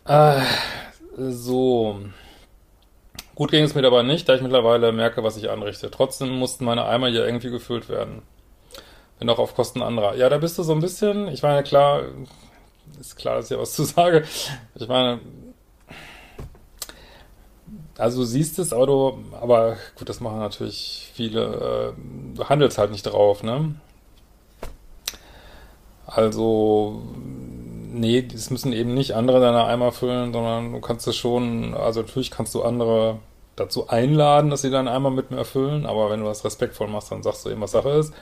Äh, 0.06 0.40
so. 1.16 1.98
Gut 3.34 3.50
ging 3.50 3.64
es 3.64 3.74
mir 3.74 3.82
dabei 3.82 4.04
nicht, 4.04 4.28
da 4.28 4.36
ich 4.36 4.42
mittlerweile 4.42 4.92
merke, 4.92 5.24
was 5.24 5.36
ich 5.36 5.50
anrichte. 5.50 5.90
Trotzdem 5.90 6.30
mussten 6.30 6.64
meine 6.64 6.84
Eimer 6.84 7.08
hier 7.08 7.26
irgendwie 7.26 7.50
gefüllt 7.50 7.88
werden. 7.88 8.22
Wenn 9.18 9.28
auch 9.30 9.40
auf 9.40 9.56
Kosten 9.56 9.82
anderer. 9.82 10.14
Ja, 10.14 10.28
da 10.28 10.38
bist 10.38 10.56
du 10.58 10.62
so 10.62 10.72
ein 10.72 10.80
bisschen, 10.80 11.26
ich 11.26 11.42
meine, 11.42 11.64
klar, 11.64 12.02
ist 13.00 13.16
klar, 13.16 13.34
dass 13.36 13.46
ich 13.46 13.50
ja 13.50 13.58
was 13.58 13.72
zu 13.74 13.82
sage. 13.82 14.24
Ich 14.76 14.86
meine, 14.86 15.18
also 17.98 18.20
du 18.20 18.24
siehst 18.24 18.58
es, 18.58 18.72
aber 18.72 18.86
du, 18.86 19.18
aber 19.40 19.76
gut, 19.98 20.08
das 20.08 20.20
machen 20.20 20.38
natürlich 20.38 21.10
viele, 21.14 21.94
äh, 21.96 22.36
du 22.36 22.48
handelst 22.48 22.78
halt 22.78 22.92
nicht 22.92 23.02
drauf, 23.02 23.42
ne? 23.42 23.74
Also, 26.06 27.02
nee, 27.92 28.26
es 28.32 28.50
müssen 28.50 28.72
eben 28.72 28.94
nicht 28.94 29.14
andere 29.14 29.40
deine 29.40 29.64
Eimer 29.64 29.92
füllen, 29.92 30.32
sondern 30.32 30.72
du 30.72 30.80
kannst 30.80 31.06
es 31.08 31.16
schon, 31.16 31.74
also 31.74 32.00
natürlich 32.00 32.30
kannst 32.30 32.54
du 32.54 32.62
andere 32.62 33.18
dazu 33.56 33.88
einladen, 33.88 34.50
dass 34.50 34.62
sie 34.62 34.70
deinen 34.70 34.88
Eimer 34.88 35.10
mit 35.10 35.30
mir 35.30 35.38
erfüllen, 35.38 35.84
aber 35.84 36.08
wenn 36.10 36.20
du 36.20 36.26
das 36.26 36.44
respektvoll 36.44 36.88
machst, 36.88 37.10
dann 37.10 37.22
sagst 37.22 37.44
du 37.44 37.50
eben, 37.50 37.60
was 37.60 37.72
Sache 37.72 37.90
ist. 37.90 38.14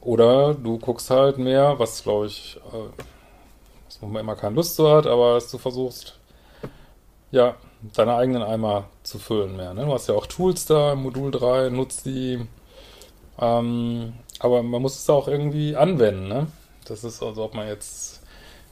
Oder 0.00 0.54
du 0.54 0.78
guckst 0.78 1.10
halt 1.10 1.38
mehr, 1.38 1.78
was 1.78 2.02
glaube 2.02 2.26
ich, 2.26 2.60
äh, 2.72 3.02
was 3.86 4.02
man 4.02 4.16
immer 4.16 4.36
keine 4.36 4.56
Lust 4.56 4.76
zu 4.76 4.90
hat, 4.90 5.06
aber 5.06 5.34
dass 5.34 5.50
du 5.50 5.58
versuchst, 5.58 6.18
ja, 7.30 7.56
deine 7.94 8.14
eigenen 8.14 8.42
Eimer 8.42 8.84
zu 9.02 9.18
füllen 9.18 9.56
mehr. 9.56 9.74
Ne? 9.74 9.84
Du 9.84 9.92
hast 9.92 10.08
ja 10.08 10.14
auch 10.14 10.26
Tools 10.26 10.66
da, 10.66 10.94
Modul 10.94 11.30
3, 11.30 11.70
nutzt 11.70 12.06
die. 12.06 12.40
Ähm, 13.40 14.14
aber 14.40 14.62
man 14.62 14.82
muss 14.82 14.98
es 14.98 15.10
auch 15.10 15.28
irgendwie 15.28 15.76
anwenden. 15.76 16.28
Ne? 16.28 16.46
Das 16.86 17.04
ist 17.04 17.22
also, 17.22 17.44
ob 17.44 17.54
man 17.54 17.68
jetzt 17.68 18.22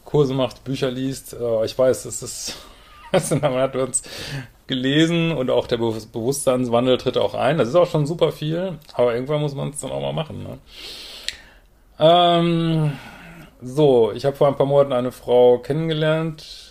Kurse 0.05 0.35
macht, 0.35 0.65
Bücher 0.65 0.91
liest. 0.91 1.35
Äh, 1.35 1.65
ich 1.65 1.79
weiß, 1.79 2.05
es 2.07 2.23
ist, 2.23 2.57
man 3.41 3.55
hat 3.55 3.77
uns 3.77 4.03
gelesen 4.67 5.33
und 5.33 5.51
auch 5.51 5.67
der 5.67 5.77
Be 5.77 5.93
Bewusstseinswandel 6.13 6.99
tritt 6.99 7.19
auch 7.19 7.35
ein. 7.35 7.59
Das 7.59 7.69
ist 7.69 7.77
auch 7.77 7.89
schon 7.89 8.07
super 8.07 8.33
viel, 8.33 8.79
aber 8.95 9.15
irgendwann 9.15 9.41
muss 9.41 9.55
man 9.55 9.71
es 9.71 9.81
dann 9.81 9.93
auch 9.93 10.01
mal 10.01 10.13
machen. 10.13 10.43
Ne? 10.43 10.59
Ähm, 11.99 12.93
so, 13.63 14.13
ich 14.13 14.25
habe 14.25 14.37
vor 14.37 14.49
ein 14.49 14.57
paar 14.57 14.67
Monaten 14.67 14.93
eine 14.93 15.13
Frau 15.13 15.59
kennengelernt. 15.59 16.66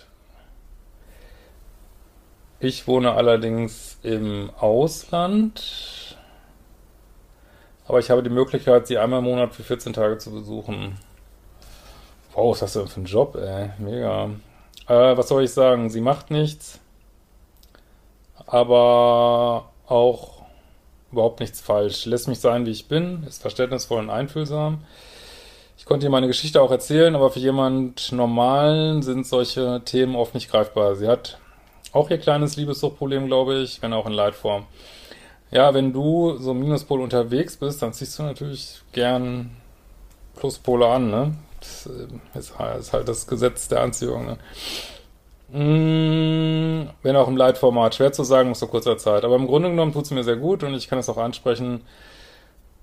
Ich 2.66 2.88
wohne 2.88 3.12
allerdings 3.12 3.96
im 4.02 4.50
Ausland. 4.58 6.16
Aber 7.86 8.00
ich 8.00 8.10
habe 8.10 8.24
die 8.24 8.28
Möglichkeit, 8.28 8.88
sie 8.88 8.98
einmal 8.98 9.20
im 9.20 9.26
Monat 9.26 9.54
für 9.54 9.62
14 9.62 9.92
Tage 9.92 10.18
zu 10.18 10.32
besuchen. 10.32 10.98
Wow, 12.32 12.50
was 12.50 12.62
hast 12.62 12.74
du 12.74 12.80
denn 12.80 12.88
für 12.88 12.96
einen 12.96 13.06
Job, 13.06 13.36
ey? 13.36 13.70
Mega. 13.78 14.30
Äh, 14.88 15.16
was 15.16 15.28
soll 15.28 15.44
ich 15.44 15.52
sagen? 15.52 15.90
Sie 15.90 16.00
macht 16.00 16.32
nichts, 16.32 16.80
aber 18.46 19.70
auch 19.86 20.42
überhaupt 21.12 21.38
nichts 21.38 21.60
falsch. 21.60 22.04
Lässt 22.04 22.26
mich 22.26 22.40
sein, 22.40 22.66
wie 22.66 22.72
ich 22.72 22.88
bin, 22.88 23.22
ist 23.28 23.42
verständnisvoll 23.42 24.00
und 24.00 24.10
einfühlsam. 24.10 24.82
Ich 25.78 25.84
konnte 25.84 26.06
ihr 26.06 26.10
meine 26.10 26.26
Geschichte 26.26 26.60
auch 26.60 26.72
erzählen, 26.72 27.14
aber 27.14 27.30
für 27.30 27.38
jemand 27.38 28.10
Normalen 28.10 29.02
sind 29.02 29.24
solche 29.24 29.82
Themen 29.84 30.16
oft 30.16 30.34
nicht 30.34 30.50
greifbar. 30.50 30.96
Sie 30.96 31.06
hat 31.06 31.38
auch 31.96 32.10
ihr 32.10 32.18
kleines 32.18 32.56
Liebessuchtproblem, 32.56 33.26
glaube 33.26 33.56
ich, 33.56 33.82
wenn 33.82 33.92
auch 33.92 34.06
in 34.06 34.12
Leitform. 34.12 34.66
Ja, 35.50 35.74
wenn 35.74 35.92
du 35.92 36.36
so 36.38 36.54
Minuspol 36.54 37.00
unterwegs 37.00 37.56
bist, 37.56 37.82
dann 37.82 37.92
ziehst 37.92 38.18
du 38.18 38.24
natürlich 38.24 38.82
gern 38.92 39.50
Pluspole 40.36 40.86
an, 40.86 41.10
ne? 41.10 41.34
Das 41.60 41.86
äh, 41.86 42.38
ist 42.38 42.92
halt 42.92 43.08
das 43.08 43.26
Gesetz 43.26 43.68
der 43.68 43.80
Anziehung. 43.80 44.26
Ne? 44.26 44.38
Mm, 45.48 46.90
wenn 47.02 47.16
auch 47.16 47.28
im 47.28 47.36
Leitformat. 47.36 47.94
Schwer 47.94 48.12
zu 48.12 48.24
sagen 48.24 48.50
aus 48.50 48.58
so 48.58 48.66
kurzer 48.66 48.98
Zeit. 48.98 49.24
Aber 49.24 49.36
im 49.36 49.46
Grunde 49.46 49.70
genommen 49.70 49.92
tut 49.92 50.04
es 50.04 50.10
mir 50.10 50.24
sehr 50.24 50.36
gut 50.36 50.62
und 50.62 50.74
ich 50.74 50.88
kann 50.88 50.98
es 50.98 51.08
auch 51.08 51.16
ansprechen, 51.16 51.82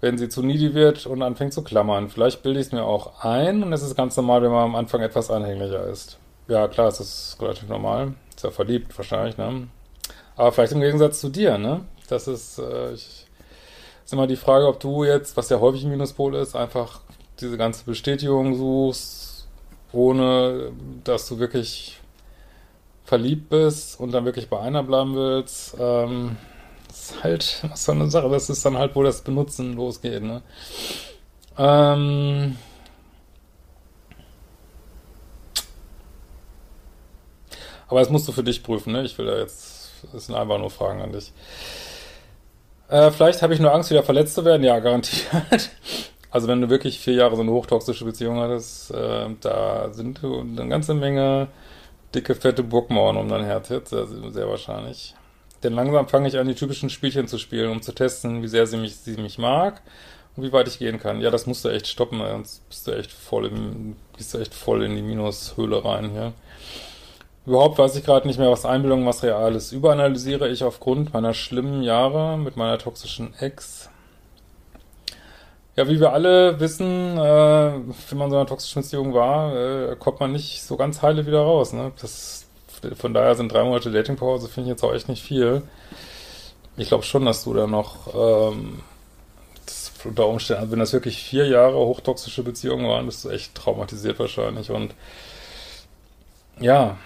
wenn 0.01 0.17
sie 0.17 0.29
zu 0.29 0.41
needy 0.41 0.73
wird 0.73 1.05
und 1.05 1.21
anfängt 1.21 1.53
zu 1.53 1.63
klammern. 1.63 2.09
Vielleicht 2.09 2.43
bilde 2.43 2.59
ich 2.59 2.67
es 2.67 2.71
mir 2.71 2.83
auch 2.83 3.23
ein 3.23 3.63
und 3.63 3.73
es 3.73 3.83
ist 3.83 3.95
ganz 3.95 4.17
normal, 4.17 4.41
wenn 4.41 4.51
man 4.51 4.63
am 4.63 4.75
Anfang 4.75 5.01
etwas 5.01 5.29
anhänglicher 5.29 5.85
ist. 5.87 6.17
Ja, 6.47 6.67
klar, 6.67 6.87
es 6.87 6.99
ist 6.99 7.37
relativ 7.41 7.69
normal. 7.69 8.13
Ist 8.35 8.43
ja 8.43 8.51
verliebt 8.51 8.97
wahrscheinlich, 8.97 9.37
ne? 9.37 9.67
Aber 10.35 10.51
vielleicht 10.51 10.73
im 10.73 10.81
Gegensatz 10.81 11.21
zu 11.21 11.29
dir, 11.29 11.57
ne? 11.57 11.85
Das 12.09 12.27
ist, 12.27 12.59
äh, 12.59 12.93
ich, 12.93 13.25
ist 14.03 14.13
immer 14.13 14.27
die 14.27 14.35
Frage, 14.35 14.67
ob 14.67 14.79
du 14.79 15.03
jetzt, 15.03 15.37
was 15.37 15.49
ja 15.49 15.59
häufig 15.59 15.83
ein 15.83 15.91
Minuspol 15.91 16.35
ist, 16.35 16.55
einfach 16.55 17.01
diese 17.39 17.57
ganze 17.57 17.85
Bestätigung 17.85 18.55
suchst, 18.55 19.47
ohne 19.91 20.71
dass 21.03 21.27
du 21.27 21.39
wirklich 21.39 21.99
verliebt 23.05 23.49
bist 23.49 23.99
und 23.99 24.11
dann 24.11 24.25
wirklich 24.25 24.49
bei 24.49 24.59
einer 24.59 24.83
bleiben 24.83 25.15
willst. 25.15 25.75
Ähm, 25.79 26.37
das 26.87 27.11
ist 27.11 27.23
halt 27.23 27.63
so 27.75 27.91
eine 27.91 28.09
Sache. 28.09 28.29
Das 28.29 28.49
ist 28.49 28.65
dann 28.65 28.77
halt, 28.77 28.95
wo 28.95 29.03
das 29.03 29.21
Benutzen 29.21 29.75
losgeht. 29.75 30.23
Ne? 30.23 30.41
Ähm, 31.57 32.57
aber 37.93 37.99
das 37.99 38.09
musst 38.09 38.27
du 38.27 38.31
für 38.31 38.43
dich 38.43 38.63
prüfen. 38.63 38.91
Ne? 38.91 39.03
Ich 39.03 39.15
will 39.19 39.27
da 39.27 39.37
jetzt, 39.37 39.91
das 40.11 40.25
sind 40.25 40.33
einfach 40.33 40.57
nur 40.57 40.71
Fragen 40.71 40.99
an 41.01 41.11
dich. 41.11 41.31
Äh, 42.89 43.11
vielleicht 43.11 43.43
habe 43.43 43.53
ich 43.53 43.59
nur 43.59 43.71
Angst, 43.71 43.91
wieder 43.91 44.01
verletzt 44.01 44.33
zu 44.33 44.43
werden. 44.43 44.63
Ja, 44.63 44.79
garantiert. 44.79 45.69
Also 46.31 46.47
wenn 46.47 46.61
du 46.61 46.69
wirklich 46.71 46.97
vier 46.97 47.13
Jahre 47.13 47.35
so 47.35 47.43
eine 47.43 47.51
hochtoxische 47.51 48.05
Beziehung 48.05 48.39
hattest, 48.39 48.89
äh, 48.89 49.27
da 49.39 49.93
sind 49.93 50.23
eine 50.23 50.67
ganze 50.67 50.95
Menge 50.95 51.47
dicke, 52.15 52.33
fette 52.33 52.63
Burgmauern 52.63 53.17
um 53.17 53.29
dein 53.29 53.45
Herz 53.45 53.69
jetzt, 53.69 53.91
sehr, 53.91 54.07
sehr 54.07 54.49
wahrscheinlich. 54.49 55.13
Denn 55.61 55.73
langsam 55.73 56.07
fange 56.07 56.27
ich 56.27 56.39
an, 56.39 56.47
die 56.47 56.55
typischen 56.55 56.89
Spielchen 56.89 57.27
zu 57.27 57.37
spielen, 57.37 57.69
um 57.69 57.83
zu 57.83 57.91
testen, 57.91 58.41
wie 58.41 58.47
sehr 58.47 58.65
sie 58.65 58.77
mich, 58.77 58.95
sie 58.95 59.15
mich 59.17 59.37
mag 59.37 59.83
und 60.35 60.41
wie 60.41 60.51
weit 60.51 60.67
ich 60.67 60.79
gehen 60.79 60.99
kann. 60.99 61.21
Ja, 61.21 61.29
das 61.29 61.45
musst 61.45 61.65
du 61.65 61.69
echt 61.69 61.87
stoppen, 61.87 62.17
sonst 62.17 62.67
bist 62.67 62.87
du 62.87 62.93
echt 62.93 63.11
voll 63.11 63.45
im, 63.45 63.95
bist 64.17 64.33
du 64.33 64.39
echt 64.39 64.55
voll 64.55 64.83
in 64.83 64.95
die 64.95 65.03
Minushöhle 65.03 65.85
rein 65.85 66.09
hier. 66.09 66.33
Überhaupt 67.45 67.77
weiß 67.77 67.95
ich 67.97 68.05
gerade 68.05 68.25
nicht 68.25 68.39
mehr, 68.39 68.51
was 68.51 68.65
Einbildung, 68.65 69.05
was 69.05 69.21
real 69.21 69.53
ist. 69.55 69.73
Überanalysiere 69.73 70.47
ich 70.47 70.63
aufgrund 70.63 71.13
meiner 71.13 71.33
schlimmen 71.33 71.83
Jahre 71.83 72.37
mit 72.37 72.55
meiner 72.55 72.77
toxischen 72.77 73.33
Ex. 73.37 73.89
Ja, 75.75 75.87
wie 75.89 75.99
wir 75.99 76.13
alle 76.13 76.59
wissen, 76.59 77.17
äh, 77.17 77.73
wenn 78.09 78.17
man 78.17 78.29
so 78.29 78.37
einer 78.37 78.45
toxischen 78.45 78.83
Beziehung 78.83 79.13
war, 79.13 79.55
äh, 79.55 79.95
kommt 79.97 80.19
man 80.19 80.31
nicht 80.31 80.63
so 80.63 80.77
ganz 80.77 81.01
heile 81.01 81.25
wieder 81.25 81.41
raus. 81.41 81.73
Ne? 81.73 81.91
Das, 81.99 82.45
von 82.95 83.13
daher 83.13 83.35
sind 83.35 83.51
drei 83.51 83.63
Monate 83.63 83.91
Datingpause, 83.91 84.47
finde 84.47 84.69
ich 84.69 84.75
jetzt 84.75 84.83
auch 84.83 84.93
echt 84.93 85.09
nicht 85.09 85.23
viel. 85.23 85.63
Ich 86.77 86.89
glaube 86.89 87.03
schon, 87.03 87.25
dass 87.25 87.43
du 87.43 87.53
da 87.53 87.67
noch 87.67 88.13
ähm, 88.13 88.81
das, 89.65 89.91
unter 90.05 90.27
Umständen, 90.27 90.61
also 90.61 90.71
wenn 90.71 90.79
das 90.79 90.93
wirklich 90.93 91.17
vier 91.23 91.47
Jahre 91.47 91.75
hochtoxische 91.75 92.43
Beziehungen 92.43 92.87
waren, 92.87 93.05
bist 93.05 93.25
du 93.25 93.29
echt 93.29 93.55
traumatisiert 93.55 94.19
wahrscheinlich. 94.19 94.69
Und 94.71 94.93
ja, 96.59 96.97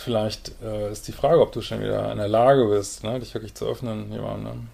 vielleicht 0.00 0.52
äh, 0.62 0.90
ist 0.90 1.08
die 1.08 1.12
Frage, 1.12 1.40
ob 1.40 1.52
du 1.52 1.60
schon 1.60 1.80
wieder 1.80 2.10
in 2.10 2.18
der 2.18 2.28
Lage 2.28 2.66
bist, 2.66 3.04
ne, 3.04 3.18
dich 3.20 3.34
wirklich 3.34 3.54
zu 3.54 3.66
öffnen, 3.66 4.10
jemandem. 4.12 4.44
Ne? 4.44 4.66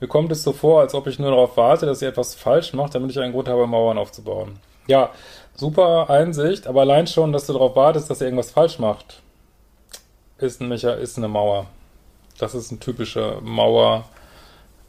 Mir 0.00 0.08
kommt 0.08 0.30
es 0.30 0.42
so 0.42 0.52
vor, 0.52 0.80
als 0.80 0.94
ob 0.94 1.06
ich 1.06 1.18
nur 1.18 1.30
darauf 1.30 1.56
warte, 1.56 1.86
dass 1.86 1.98
sie 1.98 2.06
etwas 2.06 2.34
falsch 2.34 2.72
macht, 2.72 2.94
damit 2.94 3.10
ich 3.10 3.18
einen 3.18 3.32
Grund 3.32 3.48
habe, 3.48 3.66
Mauern 3.66 3.98
aufzubauen. 3.98 4.60
Ja, 4.86 5.10
super 5.56 6.08
Einsicht, 6.08 6.66
aber 6.66 6.82
allein 6.82 7.06
schon, 7.06 7.32
dass 7.32 7.46
du 7.46 7.52
darauf 7.52 7.74
wartest, 7.74 8.08
dass 8.08 8.20
sie 8.20 8.24
irgendwas 8.24 8.52
falsch 8.52 8.78
macht, 8.78 9.22
ist, 10.38 10.60
ein 10.60 10.68
Mecha 10.68 10.92
ist 10.92 11.18
eine 11.18 11.28
Mauer. 11.28 11.66
Das 12.38 12.54
ist 12.54 12.70
eine 12.70 12.78
typische 12.78 13.38
Mauer, 13.42 14.04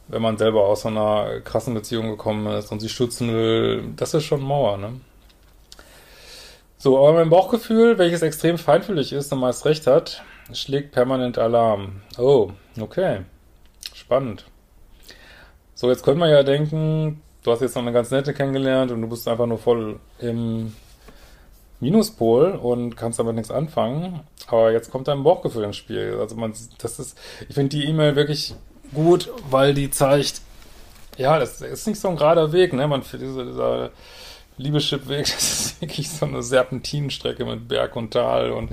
wenn 0.06 0.22
man 0.22 0.38
selber 0.38 0.66
aus 0.66 0.82
so 0.82 0.88
einer 0.88 1.40
krassen 1.40 1.74
Beziehung 1.74 2.08
gekommen 2.08 2.46
ist 2.54 2.70
und 2.70 2.78
sie 2.78 2.88
schützen 2.88 3.32
will. 3.32 3.92
Das 3.96 4.14
ist 4.14 4.24
schon 4.24 4.40
Mauer, 4.40 4.76
ne? 4.76 5.00
So, 6.82 6.96
aber 6.96 7.12
mein 7.12 7.28
Bauchgefühl, 7.28 7.98
welches 7.98 8.22
extrem 8.22 8.56
feinfühlig 8.56 9.12
ist 9.12 9.30
und 9.34 9.40
meist 9.40 9.66
recht 9.66 9.86
hat, 9.86 10.22
schlägt 10.54 10.92
permanent 10.92 11.36
Alarm. 11.36 12.00
Oh, 12.16 12.52
okay. 12.80 13.20
Spannend. 13.94 14.46
So, 15.74 15.90
jetzt 15.90 16.02
könnte 16.02 16.20
man 16.20 16.30
ja 16.30 16.42
denken, 16.42 17.20
du 17.42 17.52
hast 17.52 17.60
jetzt 17.60 17.74
noch 17.74 17.82
eine 17.82 17.92
ganz 17.92 18.10
nette 18.10 18.32
kennengelernt 18.32 18.92
und 18.92 19.02
du 19.02 19.08
bist 19.08 19.28
einfach 19.28 19.44
nur 19.44 19.58
voll 19.58 20.00
im 20.20 20.74
Minuspol 21.80 22.52
und 22.52 22.96
kannst 22.96 23.18
damit 23.18 23.34
nichts 23.34 23.50
anfangen. 23.50 24.20
Aber 24.46 24.72
jetzt 24.72 24.90
kommt 24.90 25.06
dein 25.06 25.22
Bauchgefühl 25.22 25.64
ins 25.64 25.76
Spiel. 25.76 26.16
Also 26.18 26.34
man, 26.36 26.54
das 26.78 26.98
ist, 26.98 27.18
ich 27.46 27.54
finde 27.54 27.76
die 27.76 27.84
E-Mail 27.84 28.16
wirklich 28.16 28.54
gut, 28.94 29.28
weil 29.50 29.74
die 29.74 29.90
zeigt, 29.90 30.40
ja, 31.18 31.38
das 31.38 31.60
ist 31.60 31.86
nicht 31.86 32.00
so 32.00 32.08
ein 32.08 32.16
gerader 32.16 32.52
Weg, 32.52 32.72
ne? 32.72 32.88
Man 32.88 33.02
für 33.02 33.18
diese, 33.18 33.44
dieser 33.44 33.90
Liebeschip-Weg, 34.60 35.20
das 35.34 35.60
ist 35.60 35.80
wirklich 35.80 36.10
so 36.10 36.26
eine 36.26 36.42
Serpentinenstrecke 36.42 37.44
mit 37.44 37.68
Berg 37.68 37.96
und 37.96 38.12
Tal 38.12 38.50
und 38.52 38.70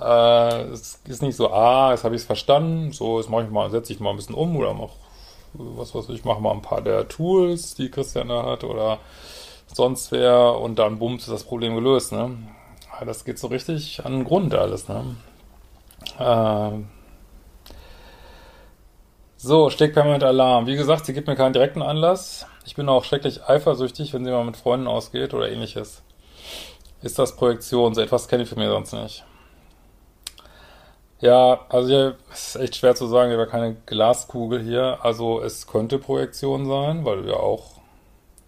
äh, 0.00 0.62
es 0.70 1.00
ist 1.06 1.22
nicht 1.22 1.36
so, 1.36 1.52
ah, 1.52 1.90
jetzt 1.90 2.04
habe 2.04 2.14
ich 2.14 2.22
es 2.22 2.26
verstanden, 2.26 2.92
so, 2.92 3.18
jetzt 3.18 3.28
mache 3.28 3.44
ich 3.44 3.50
mal, 3.50 3.70
setze 3.70 3.92
ich 3.92 4.00
mal 4.00 4.10
ein 4.10 4.16
bisschen 4.16 4.34
um 4.34 4.56
oder 4.56 4.74
mache 4.74 4.92
was 5.54 5.94
weiß 5.94 6.08
ich, 6.08 6.24
mache 6.24 6.40
mal 6.40 6.52
ein 6.52 6.62
paar 6.62 6.80
der 6.80 7.08
Tools, 7.08 7.74
die 7.74 7.90
Christian 7.90 8.28
da 8.28 8.44
hat 8.44 8.64
oder 8.64 8.98
sonst 9.66 10.10
wer 10.12 10.58
und 10.58 10.78
dann 10.78 10.98
bums 10.98 11.24
ist 11.24 11.32
das 11.32 11.44
Problem 11.44 11.74
gelöst, 11.74 12.12
ne? 12.12 12.38
Das 13.04 13.24
geht 13.24 13.38
so 13.38 13.48
richtig 13.48 14.04
an 14.04 14.12
den 14.12 14.24
Grund 14.24 14.54
alles, 14.54 14.88
ne? 14.88 15.16
Ähm 16.18 16.88
so, 19.44 19.70
steckt 19.70 19.94
permanent 19.94 20.22
Alarm. 20.22 20.68
Wie 20.68 20.76
gesagt, 20.76 21.04
sie 21.04 21.12
gibt 21.12 21.26
mir 21.26 21.34
keinen 21.34 21.52
direkten 21.52 21.82
Anlass. 21.82 22.46
Ich 22.64 22.76
bin 22.76 22.88
auch 22.88 23.02
schrecklich 23.02 23.42
eifersüchtig, 23.44 24.14
wenn 24.14 24.24
sie 24.24 24.30
mal 24.30 24.44
mit 24.44 24.56
Freunden 24.56 24.86
ausgeht 24.86 25.34
oder 25.34 25.50
ähnliches. 25.50 26.02
Ist 27.02 27.18
das 27.18 27.34
Projektion? 27.34 27.92
So 27.92 28.02
etwas 28.02 28.28
kenne 28.28 28.44
ich 28.44 28.48
für 28.48 28.54
mich 28.54 28.68
sonst 28.68 28.92
nicht. 28.92 29.24
Ja, 31.18 31.66
also 31.70 32.12
es 32.30 32.54
ist 32.54 32.62
echt 32.62 32.76
schwer 32.76 32.94
zu 32.94 33.08
sagen, 33.08 33.32
ich 33.32 33.36
habe 33.36 33.50
keine 33.50 33.74
Glaskugel 33.84 34.62
hier. 34.62 34.98
Also 35.02 35.42
es 35.42 35.66
könnte 35.66 35.98
Projektion 35.98 36.68
sein, 36.68 37.04
weil 37.04 37.22
du 37.22 37.30
ja 37.30 37.36
auch 37.36 37.80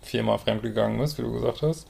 viermal 0.00 0.38
fremdgegangen 0.38 1.00
ist, 1.00 1.18
wie 1.18 1.22
du 1.22 1.32
gesagt 1.32 1.62
hast. 1.62 1.88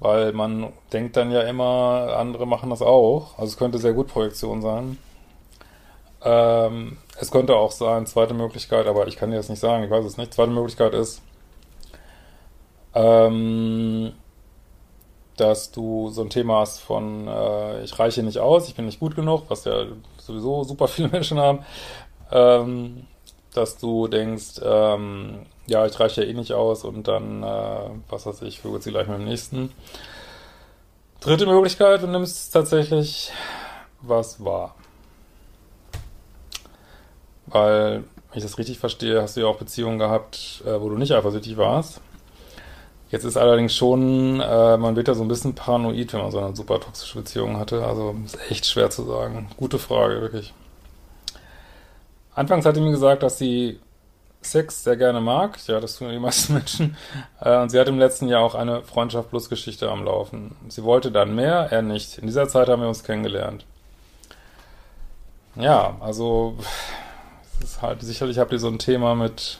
Weil 0.00 0.34
man 0.34 0.74
denkt 0.92 1.16
dann 1.16 1.30
ja 1.30 1.40
immer, 1.44 2.14
andere 2.18 2.46
machen 2.46 2.68
das 2.68 2.82
auch. 2.82 3.38
Also 3.38 3.52
es 3.52 3.56
könnte 3.56 3.78
sehr 3.78 3.94
gut 3.94 4.08
Projektion 4.08 4.60
sein. 4.60 4.98
Ähm, 6.22 6.98
es 7.18 7.30
könnte 7.30 7.56
auch 7.56 7.70
sein, 7.70 8.06
zweite 8.06 8.34
Möglichkeit, 8.34 8.86
aber 8.86 9.06
ich 9.06 9.16
kann 9.16 9.30
dir 9.30 9.36
das 9.36 9.48
nicht 9.48 9.60
sagen, 9.60 9.84
ich 9.84 9.90
weiß 9.90 10.04
es 10.04 10.16
nicht. 10.16 10.34
Zweite 10.34 10.50
Möglichkeit 10.50 10.94
ist, 10.94 11.22
ähm, 12.94 14.12
dass 15.36 15.70
du 15.70 16.08
so 16.10 16.22
ein 16.22 16.30
Thema 16.30 16.60
hast 16.60 16.80
von, 16.80 17.28
äh, 17.28 17.82
ich 17.84 17.98
reiche 17.98 18.22
nicht 18.22 18.38
aus, 18.38 18.68
ich 18.68 18.74
bin 18.74 18.86
nicht 18.86 19.00
gut 19.00 19.16
genug, 19.16 19.44
was 19.48 19.64
ja 19.64 19.86
sowieso 20.18 20.64
super 20.64 20.88
viele 20.88 21.08
Menschen 21.12 21.38
haben, 21.38 21.60
ähm, 22.30 23.06
dass 23.54 23.78
du 23.78 24.08
denkst, 24.08 24.60
ähm, 24.62 25.46
ja, 25.66 25.86
ich 25.86 25.98
reiche 25.98 26.22
ja 26.22 26.30
eh 26.30 26.34
nicht 26.34 26.52
aus 26.52 26.84
und 26.84 27.08
dann, 27.08 27.42
äh, 27.42 27.90
was 28.08 28.26
weiß 28.26 28.42
ich, 28.42 28.60
füge 28.60 28.80
sie 28.80 28.90
gleich 28.90 29.08
mit 29.08 29.18
dem 29.18 29.24
nächsten. 29.24 29.72
Dritte 31.20 31.46
Möglichkeit, 31.46 32.02
du 32.02 32.06
nimmst 32.06 32.52
tatsächlich 32.52 33.32
was 34.00 34.44
wahr. 34.44 34.74
Weil, 37.46 38.04
wenn 38.30 38.38
ich 38.38 38.42
das 38.42 38.58
richtig 38.58 38.78
verstehe, 38.78 39.22
hast 39.22 39.36
du 39.36 39.40
ja 39.40 39.46
auch 39.46 39.58
Beziehungen 39.58 39.98
gehabt, 39.98 40.62
äh, 40.66 40.80
wo 40.80 40.88
du 40.88 40.96
nicht 40.96 41.12
eifersüchtig 41.12 41.56
warst. 41.56 42.00
Jetzt 43.10 43.24
ist 43.24 43.36
allerdings 43.36 43.74
schon, 43.74 44.40
äh, 44.40 44.76
man 44.76 44.96
wird 44.96 45.06
ja 45.08 45.14
so 45.14 45.22
ein 45.22 45.28
bisschen 45.28 45.54
paranoid, 45.54 46.12
wenn 46.12 46.20
man 46.20 46.32
so 46.32 46.40
eine 46.40 46.56
super 46.56 46.80
toxische 46.80 47.18
Beziehung 47.18 47.58
hatte. 47.58 47.84
Also 47.84 48.16
ist 48.24 48.38
echt 48.50 48.66
schwer 48.66 48.90
zu 48.90 49.04
sagen. 49.04 49.48
Gute 49.56 49.78
Frage, 49.78 50.20
wirklich. 50.20 50.52
Anfangs 52.34 52.66
hat 52.66 52.74
sie 52.74 52.80
mir 52.80 52.90
gesagt, 52.90 53.22
dass 53.22 53.38
sie 53.38 53.78
Sex 54.42 54.84
sehr 54.84 54.96
gerne 54.96 55.20
mag. 55.20 55.58
Ja, 55.66 55.80
das 55.80 55.96
tun 55.96 56.10
die 56.10 56.18
meisten 56.20 56.54
Menschen. 56.54 56.96
Äh, 57.40 57.58
und 57.58 57.70
sie 57.70 57.78
hat 57.78 57.88
im 57.88 57.98
letzten 57.98 58.28
Jahr 58.28 58.42
auch 58.42 58.54
eine 58.54 58.82
Freundschaft 58.82 59.30
plus 59.30 59.48
Geschichte 59.48 59.90
am 59.90 60.04
Laufen. 60.04 60.56
Sie 60.68 60.82
wollte 60.82 61.12
dann 61.12 61.34
mehr, 61.34 61.68
er 61.70 61.82
nicht. 61.82 62.18
In 62.18 62.26
dieser 62.26 62.48
Zeit 62.48 62.68
haben 62.68 62.82
wir 62.82 62.88
uns 62.88 63.04
kennengelernt. 63.04 63.64
Ja, 65.54 65.96
also 66.00 66.56
halt, 67.82 68.02
sicherlich 68.02 68.38
habt 68.38 68.52
ihr 68.52 68.58
so 68.58 68.68
ein 68.68 68.78
Thema 68.78 69.14
mit 69.14 69.58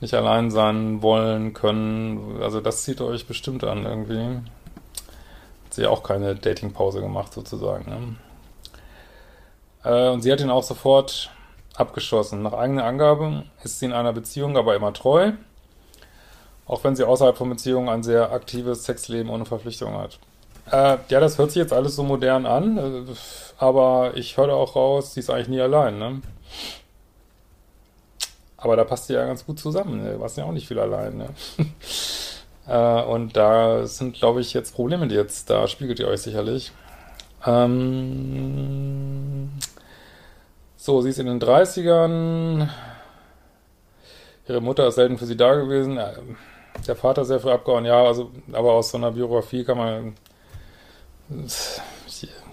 nicht 0.00 0.14
allein 0.14 0.50
sein 0.50 1.02
wollen 1.02 1.54
können. 1.54 2.42
Also 2.42 2.60
das 2.60 2.84
zieht 2.84 3.00
euch 3.00 3.26
bestimmt 3.26 3.64
an 3.64 3.84
irgendwie. 3.84 4.36
Hat 5.64 5.74
sie 5.74 5.86
auch 5.86 6.02
keine 6.02 6.34
Datingpause 6.34 7.00
gemacht 7.00 7.32
sozusagen. 7.32 7.90
Ne? 7.90 8.16
Äh, 9.84 10.10
und 10.10 10.22
sie 10.22 10.30
hat 10.32 10.40
ihn 10.40 10.50
auch 10.50 10.62
sofort 10.62 11.30
abgeschossen. 11.74 12.42
Nach 12.42 12.52
eigener 12.52 12.84
Angabe 12.84 13.44
ist 13.62 13.78
sie 13.78 13.86
in 13.86 13.92
einer 13.92 14.12
Beziehung 14.12 14.56
aber 14.56 14.76
immer 14.76 14.92
treu. 14.92 15.32
Auch 16.66 16.84
wenn 16.84 16.96
sie 16.96 17.04
außerhalb 17.04 17.36
von 17.36 17.50
Beziehungen 17.50 17.88
ein 17.88 18.02
sehr 18.02 18.32
aktives 18.32 18.84
Sexleben 18.84 19.30
ohne 19.30 19.44
Verpflichtung 19.44 19.94
hat. 19.96 20.18
Äh, 20.70 20.98
ja, 21.08 21.20
das 21.20 21.36
hört 21.38 21.50
sich 21.50 21.60
jetzt 21.60 21.72
alles 21.72 21.94
so 21.96 22.02
modern 22.02 22.46
an, 22.46 22.78
äh, 22.78 23.14
aber 23.58 24.12
ich 24.16 24.38
höre 24.38 24.54
auch 24.54 24.76
raus, 24.76 25.12
sie 25.12 25.20
ist 25.20 25.28
eigentlich 25.28 25.48
nie 25.48 25.60
allein, 25.60 25.98
ne? 25.98 26.22
Aber 28.56 28.76
da 28.76 28.84
passt 28.84 29.08
sie 29.08 29.14
ja 29.14 29.26
ganz 29.26 29.44
gut 29.44 29.58
zusammen. 29.58 30.02
Ne? 30.02 30.18
Warst 30.18 30.38
ja 30.38 30.44
auch 30.44 30.52
nicht 30.52 30.68
viel 30.68 30.78
allein. 30.78 31.18
Ne? 31.18 31.28
äh, 32.66 33.02
und 33.02 33.36
da 33.36 33.86
sind, 33.86 34.16
glaube 34.16 34.40
ich, 34.40 34.54
jetzt 34.54 34.74
Probleme, 34.74 35.06
die 35.06 35.14
jetzt, 35.14 35.50
da 35.50 35.68
spiegelt 35.68 36.00
ihr 36.00 36.08
euch 36.08 36.22
sicherlich. 36.22 36.72
Ähm 37.46 39.50
so, 40.76 41.02
sie 41.02 41.10
ist 41.10 41.18
in 41.18 41.26
den 41.26 41.40
30ern. 41.40 42.68
Ihre 44.48 44.60
Mutter 44.60 44.88
ist 44.88 44.96
selten 44.96 45.18
für 45.18 45.26
sie 45.26 45.36
da 45.36 45.54
gewesen. 45.54 46.00
Der 46.86 46.96
Vater 46.96 47.24
sehr 47.24 47.40
früh 47.40 47.50
abgehauen, 47.50 47.84
ja, 47.84 48.04
also, 48.04 48.30
aber 48.52 48.72
aus 48.72 48.90
so 48.90 48.98
einer 48.98 49.12
Biografie 49.12 49.64
kann 49.64 49.78
man. 49.78 50.14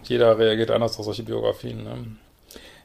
Jeder 0.03 0.37
reagiert 0.37 0.71
anders 0.71 0.97
auf 0.97 1.05
solche 1.05 1.23
Biografien. 1.23 1.83
Ne? 1.83 2.17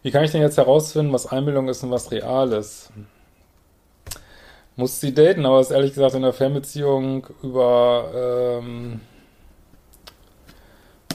Wie 0.03 0.11
kann 0.11 0.25
ich 0.25 0.31
denn 0.31 0.41
jetzt 0.41 0.57
herausfinden, 0.57 1.13
was 1.13 1.27
Einbildung 1.27 1.69
ist 1.69 1.83
und 1.83 1.91
was 1.91 2.11
real 2.11 2.53
ist? 2.53 2.93
muss 4.77 5.01
sie 5.01 5.15
daten, 5.15 5.47
aber 5.47 5.61
ist 5.61 5.71
ehrlich 5.71 5.95
gesagt 5.95 6.15
in 6.15 6.23
der 6.23 6.35
Fernbeziehung 6.35 7.27
über, 7.43 8.61
ähm, 8.63 9.01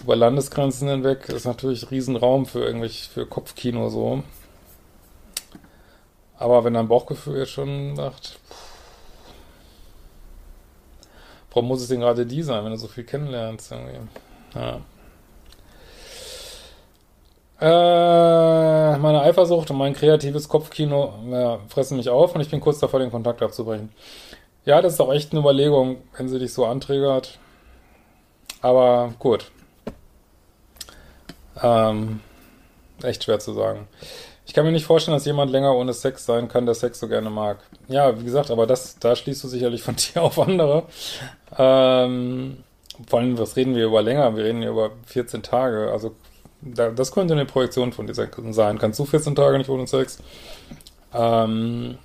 über 0.03 0.15
Landesgrenzen 0.15 0.89
hinweg 0.89 1.29
ist 1.29 1.45
natürlich 1.45 1.91
Riesenraum 1.91 2.47
für 2.47 2.65
irgendwelche, 2.65 3.09
für 3.09 3.27
Kopfkino 3.27 3.89
so. 3.89 4.23
Aber 6.37 6.63
wenn 6.63 6.73
dein 6.73 6.87
Bauchgefühl 6.87 7.37
jetzt 7.37 7.51
schon 7.51 7.95
sagt, 7.95 8.39
warum 11.51 11.67
muss 11.67 11.83
es 11.83 11.89
denn 11.89 11.99
gerade 11.99 12.25
die 12.25 12.41
sein, 12.41 12.63
wenn 12.63 12.71
du 12.71 12.77
so 12.77 12.87
viel 12.87 13.03
kennenlernst 13.03 13.71
irgendwie? 13.71 13.99
Ja. 14.55 14.81
Äh, 17.61 18.97
meine 18.97 19.21
Eifersucht 19.21 19.69
und 19.69 19.77
mein 19.77 19.93
kreatives 19.93 20.49
Kopfkino 20.49 21.13
ja, 21.29 21.59
fressen 21.67 21.97
mich 21.97 22.09
auf 22.09 22.33
und 22.33 22.41
ich 22.41 22.49
bin 22.49 22.59
kurz 22.59 22.79
davor, 22.79 22.99
den 22.99 23.11
Kontakt 23.11 23.43
abzubrechen. 23.43 23.89
Ja, 24.65 24.81
das 24.81 24.93
ist 24.93 24.99
auch 24.99 25.13
echt 25.13 25.31
eine 25.31 25.41
Überlegung, 25.41 25.97
wenn 26.17 26.27
sie 26.27 26.39
dich 26.39 26.53
so 26.53 26.65
anträgert. 26.65 27.37
Aber 28.61 29.13
gut. 29.19 29.51
Ähm, 31.61 32.21
echt 33.03 33.23
schwer 33.23 33.39
zu 33.39 33.53
sagen. 33.53 33.87
Ich 34.47 34.55
kann 34.55 34.65
mir 34.65 34.71
nicht 34.71 34.85
vorstellen, 34.85 35.15
dass 35.15 35.25
jemand 35.25 35.51
länger 35.51 35.75
ohne 35.75 35.93
Sex 35.93 36.25
sein 36.25 36.47
kann, 36.47 36.65
der 36.65 36.75
Sex 36.75 36.99
so 36.99 37.07
gerne 37.07 37.29
mag. 37.29 37.59
Ja, 37.87 38.19
wie 38.19 38.25
gesagt, 38.25 38.49
aber 38.49 38.65
das, 38.65 38.97
da 38.97 39.15
schließt 39.15 39.43
du 39.43 39.47
sicherlich 39.47 39.83
von 39.83 39.95
dir 40.15 40.23
auf 40.23 40.39
andere. 40.39 40.85
Ähm, 41.57 42.63
vor 43.07 43.19
allem, 43.19 43.37
was 43.37 43.55
reden 43.55 43.75
wir 43.75 43.85
über 43.85 44.01
länger? 44.01 44.35
Wir 44.35 44.45
reden 44.45 44.61
hier 44.61 44.71
über 44.71 44.91
14 45.05 45.43
Tage. 45.43 45.91
Also 45.91 46.15
das 46.61 47.11
könnte 47.11 47.33
eine 47.33 47.45
Projektion 47.45 47.91
von 47.91 48.07
dieser 48.07 48.27
sein. 48.51 48.77
Kannst 48.77 48.99
du 48.99 49.05
14 49.05 49.35
Tage 49.35 49.57
nicht 49.57 49.69
ohne 49.69 49.87
Sex? 49.87 50.19
Ähm, 51.13 51.97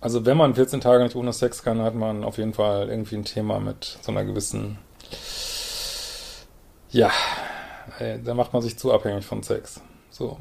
also 0.00 0.24
wenn 0.26 0.36
man 0.36 0.54
14 0.54 0.80
Tage 0.80 1.02
nicht 1.02 1.16
ohne 1.16 1.32
Sex 1.32 1.62
kann, 1.62 1.82
hat 1.82 1.94
man 1.94 2.24
auf 2.24 2.38
jeden 2.38 2.54
Fall 2.54 2.88
irgendwie 2.88 3.16
ein 3.16 3.24
Thema 3.24 3.58
mit 3.58 3.98
so 4.02 4.12
einer 4.12 4.24
gewissen, 4.24 4.78
ja, 6.90 7.10
äh, 7.98 8.18
da 8.22 8.34
macht 8.34 8.52
man 8.52 8.62
sich 8.62 8.78
zu 8.78 8.92
abhängig 8.92 9.24
von 9.24 9.42
Sex. 9.42 9.80
So. 10.10 10.38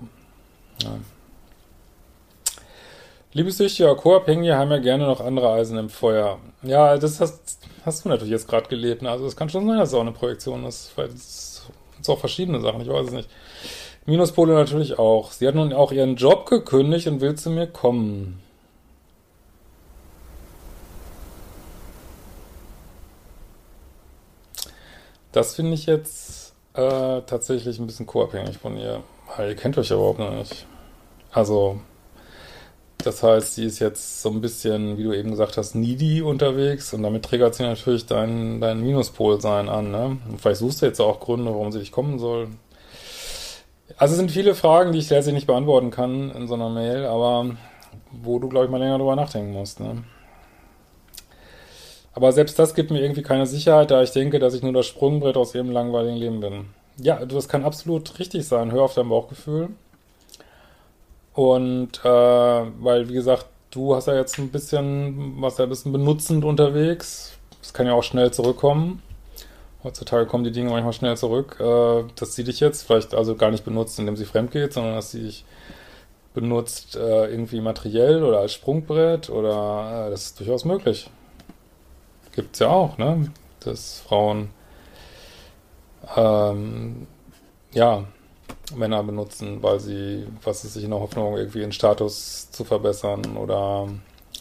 Ja. 0.82 0.98
Liebessüchtige 3.34 3.96
Co-Abhängige 3.96 4.56
haben 4.56 4.70
ja 4.70 4.78
gerne 4.78 5.08
noch 5.08 5.20
andere 5.20 5.52
Eisen 5.54 5.78
im 5.78 5.90
Feuer. 5.90 6.40
Ja, 6.62 6.98
das 6.98 7.20
hast, 7.20 7.58
hast 7.84 8.06
du 8.06 8.10
natürlich 8.10 8.32
jetzt 8.32 8.48
gerade 8.48 8.70
gelebt. 8.70 9.02
Ne? 9.02 9.10
Also 9.10 9.26
es 9.26 9.36
kann 9.36 9.50
schon 9.50 9.66
sein, 9.66 9.80
dass 9.80 9.90
es 9.90 9.96
auch 9.96 10.02
eine 10.02 10.12
Projektion 10.12 10.64
ist. 10.66 10.92
Weil 10.96 11.08
es 11.08 11.53
es 12.04 12.10
auch 12.10 12.20
verschiedene 12.20 12.60
Sachen, 12.62 12.82
ich 12.82 12.88
weiß 12.88 13.08
es 13.08 13.14
nicht. 13.14 13.30
Minuspole 14.06 14.54
natürlich 14.54 15.00
auch. 15.00 15.32
Sie 15.32 15.48
hat 15.48 15.56
nun 15.56 15.74
auch 15.74 15.92
ihren 15.92 16.16
Job 16.16 16.50
gekündigt 16.50 17.08
und 17.08 17.22
will 17.22 17.36
zu 17.36 17.50
mir 17.50 17.68
kommen. 17.68 18.42
Das 25.32 25.56
finde 25.56 25.74
ich 25.74 25.86
jetzt 25.88 26.54
äh, 26.74 27.22
tatsächlich 27.22 27.80
ein 27.80 27.88
bisschen 27.88 28.06
co-abhängig 28.06 28.58
von 28.58 28.78
ihr. 28.78 29.04
Weil 29.36 29.50
ihr 29.50 29.56
kennt 29.56 29.78
euch 29.78 29.90
ja 29.90 29.96
überhaupt 29.96 30.20
nicht. 30.20 30.66
Also, 31.32 31.80
das 33.04 33.24
heißt, 33.24 33.56
sie 33.56 33.66
ist 33.66 33.80
jetzt 33.80 34.22
so 34.22 34.30
ein 34.30 34.42
bisschen, 34.42 34.98
wie 34.98 35.04
du 35.04 35.14
eben 35.14 35.32
gesagt 35.32 35.58
hast, 35.58 35.76
needy 35.76 36.22
unterwegs 36.22 36.94
und 36.94 37.04
damit 37.04 37.26
triggert 37.26 37.56
sie 37.56 37.64
natürlich 37.64 38.06
dein, 38.06 38.62
dein 38.62 38.82
Minuspol-Sein 38.82 39.70
an. 39.70 39.92
Ne? 39.92 40.18
Und 40.30 40.42
vielleicht 40.42 40.60
suchst 40.60 40.82
du 40.82 40.86
jetzt 40.86 41.00
auch 41.00 41.20
Gründe, 41.20 41.52
warum 41.52 41.72
sie 41.72 41.80
dich 41.80 41.92
kommen 41.92 42.20
soll. 42.20 42.48
Also 43.98 44.14
es 44.14 44.18
sind 44.18 44.32
viele 44.32 44.56
Fragen, 44.56 44.92
die 44.92 45.00
ich 45.00 45.10
letztlich 45.10 45.36
nicht 45.36 45.48
beantworten 45.48 45.92
kann 45.92 46.32
in 46.32 46.48
so 46.48 46.54
einer 46.54 46.70
Mail, 46.70 47.06
aber 47.06 47.56
wo 48.12 48.40
du, 48.40 48.50
glaube 48.50 48.66
ich, 48.66 48.72
mal 48.72 48.80
länger 48.80 48.98
drüber 48.98 49.16
nachdenken 49.16 49.54
musst. 49.54 49.80
Ne? 49.80 50.04
Aber 52.14 52.32
selbst 52.32 52.58
das 52.60 52.76
gibt 52.76 52.92
mir 52.92 53.02
irgendwie 53.02 53.24
keine 53.24 53.46
Sicherheit, 53.46 53.92
da 53.92 54.04
ich 54.04 54.12
denke, 54.12 54.40
dass 54.40 54.54
ich 54.54 54.62
nur 54.62 54.74
das 54.74 54.86
Sprungbrett 54.86 55.36
aus 55.36 55.56
ihrem 55.56 55.72
langweiligen 55.72 56.18
Leben 56.18 56.40
bin. 56.40 56.66
Ja, 56.98 57.26
das 57.26 57.50
kann 57.50 57.66
absolut 57.66 58.20
richtig 58.20 58.48
sein. 58.48 58.72
Hör 58.72 58.84
auf 58.84 58.94
dein 58.94 59.10
Bauchgefühl. 59.10 59.70
Und 61.34 62.00
äh, 62.04 62.08
weil, 62.08 63.10
wie 63.10 63.14
gesagt, 63.14 63.48
du 63.72 63.96
hast 63.96 64.08
ja 64.08 64.16
jetzt 64.16 64.38
ein 64.38 64.50
bisschen, 64.50 65.42
was 65.42 65.58
ja 65.58 65.66
ein 65.66 65.70
bisschen 65.70 65.92
benutzend 65.92 66.46
unterwegs. 66.46 67.38
Das 67.60 67.74
kann 67.74 67.88
ja 67.88 67.94
auch 67.94 68.04
schnell 68.04 68.32
zurückkommen. 68.32 69.02
Heutzutage 69.84 70.28
kommen 70.28 70.44
die 70.44 70.52
Dinge 70.52 70.70
manchmal 70.70 70.94
schnell 70.94 71.18
zurück. 71.18 71.58
Äh, 71.60 72.04
dass 72.16 72.36
sie 72.36 72.44
dich 72.44 72.60
jetzt 72.60 72.84
vielleicht 72.84 73.14
also 73.14 73.36
gar 73.36 73.52
nicht 73.52 73.66
benutzt, 73.66 74.00
indem 74.00 74.16
sie 74.16 74.26
fremd 74.26 74.52
geht, 74.52 74.74
sondern 74.74 74.96
dass 74.96 75.12
sie 75.12 75.24
dich 75.24 75.46
benutzt 76.34 76.96
äh, 76.96 77.28
irgendwie 77.28 77.62
materiell 77.62 78.24
oder 78.24 78.40
als 78.40 78.54
Sprungbrett 78.54 79.30
oder 79.30 80.08
äh, 80.08 80.10
das 80.12 80.26
ist 80.26 80.40
durchaus 80.40 80.66
möglich. 80.66 81.10
Gibt's 82.32 82.60
ja 82.60 82.70
auch, 82.70 82.98
ne? 82.98 83.32
Dass 83.60 84.00
Frauen 84.00 84.50
ähm, 86.16 87.08
ja 87.74 88.06
Männer 88.76 89.04
benutzen, 89.04 89.62
weil 89.62 89.80
sie, 89.80 90.28
was 90.44 90.64
ist 90.64 90.74
sich 90.74 90.84
in 90.84 90.92
der 90.92 91.00
Hoffnung, 91.00 91.38
irgendwie 91.38 91.60
ihren 91.60 91.72
Status 91.72 92.52
zu 92.52 92.64
verbessern 92.64 93.38
oder 93.38 93.88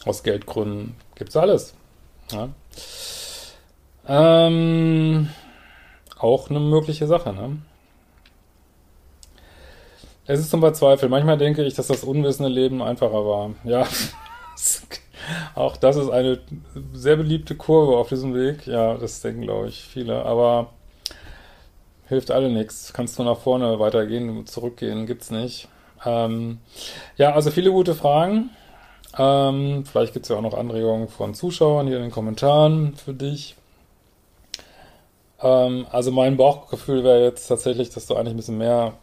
aus 0.05 0.23
Geldgründen. 0.23 0.95
Gibt's 1.15 1.35
alles. 1.35 1.73
Ja. 2.31 2.49
Ähm, 4.07 5.29
auch 6.19 6.49
eine 6.49 6.59
mögliche 6.59 7.07
Sache, 7.07 7.33
ne? 7.33 7.57
Es 10.25 10.39
ist 10.39 10.51
zum 10.51 10.61
Verzweifeln. 10.61 11.11
Manchmal 11.11 11.37
denke 11.37 11.63
ich, 11.63 11.73
dass 11.73 11.87
das 11.87 12.03
unwissende 12.03 12.49
Leben 12.49 12.81
einfacher 12.81 13.25
war. 13.25 13.51
Ja, 13.65 13.85
auch 15.55 15.75
das 15.75 15.97
ist 15.97 16.09
eine 16.09 16.39
sehr 16.93 17.17
beliebte 17.17 17.55
Kurve 17.55 17.97
auf 17.97 18.07
diesem 18.07 18.33
Weg. 18.33 18.65
Ja, 18.65 18.95
das 18.95 19.21
denken, 19.21 19.41
glaube 19.41 19.67
ich, 19.67 19.83
viele. 19.83 20.23
Aber 20.23 20.69
hilft 22.13 22.31
alle 22.31 22.49
nichts. 22.49 22.93
Kannst 22.93 23.19
du 23.19 23.23
nach 23.23 23.39
vorne 23.39 23.79
weitergehen, 23.79 24.45
zurückgehen, 24.45 25.05
gibt's 25.05 25.31
nicht. 25.31 25.67
Ähm, 26.05 26.59
ja, 27.17 27.33
also 27.33 27.51
viele 27.51 27.71
gute 27.71 27.95
Fragen. 27.95 28.49
Ähm, 29.17 29.83
vielleicht 29.85 30.13
gibt's 30.13 30.29
ja 30.29 30.37
auch 30.37 30.41
noch 30.41 30.53
Anregungen 30.53 31.07
von 31.07 31.33
Zuschauern 31.33 31.87
hier 31.87 31.97
in 31.97 32.03
den 32.03 32.11
Kommentaren 32.11 32.95
für 32.95 33.13
dich. 33.13 33.55
Ähm, 35.41 35.85
also 35.91 36.11
mein 36.11 36.37
Bauchgefühl 36.37 37.03
wäre 37.03 37.23
jetzt 37.23 37.47
tatsächlich, 37.47 37.89
dass 37.89 38.07
du 38.07 38.15
eigentlich 38.15 38.33
ein 38.33 38.37
bisschen 38.37 38.57
mehr 38.57 38.93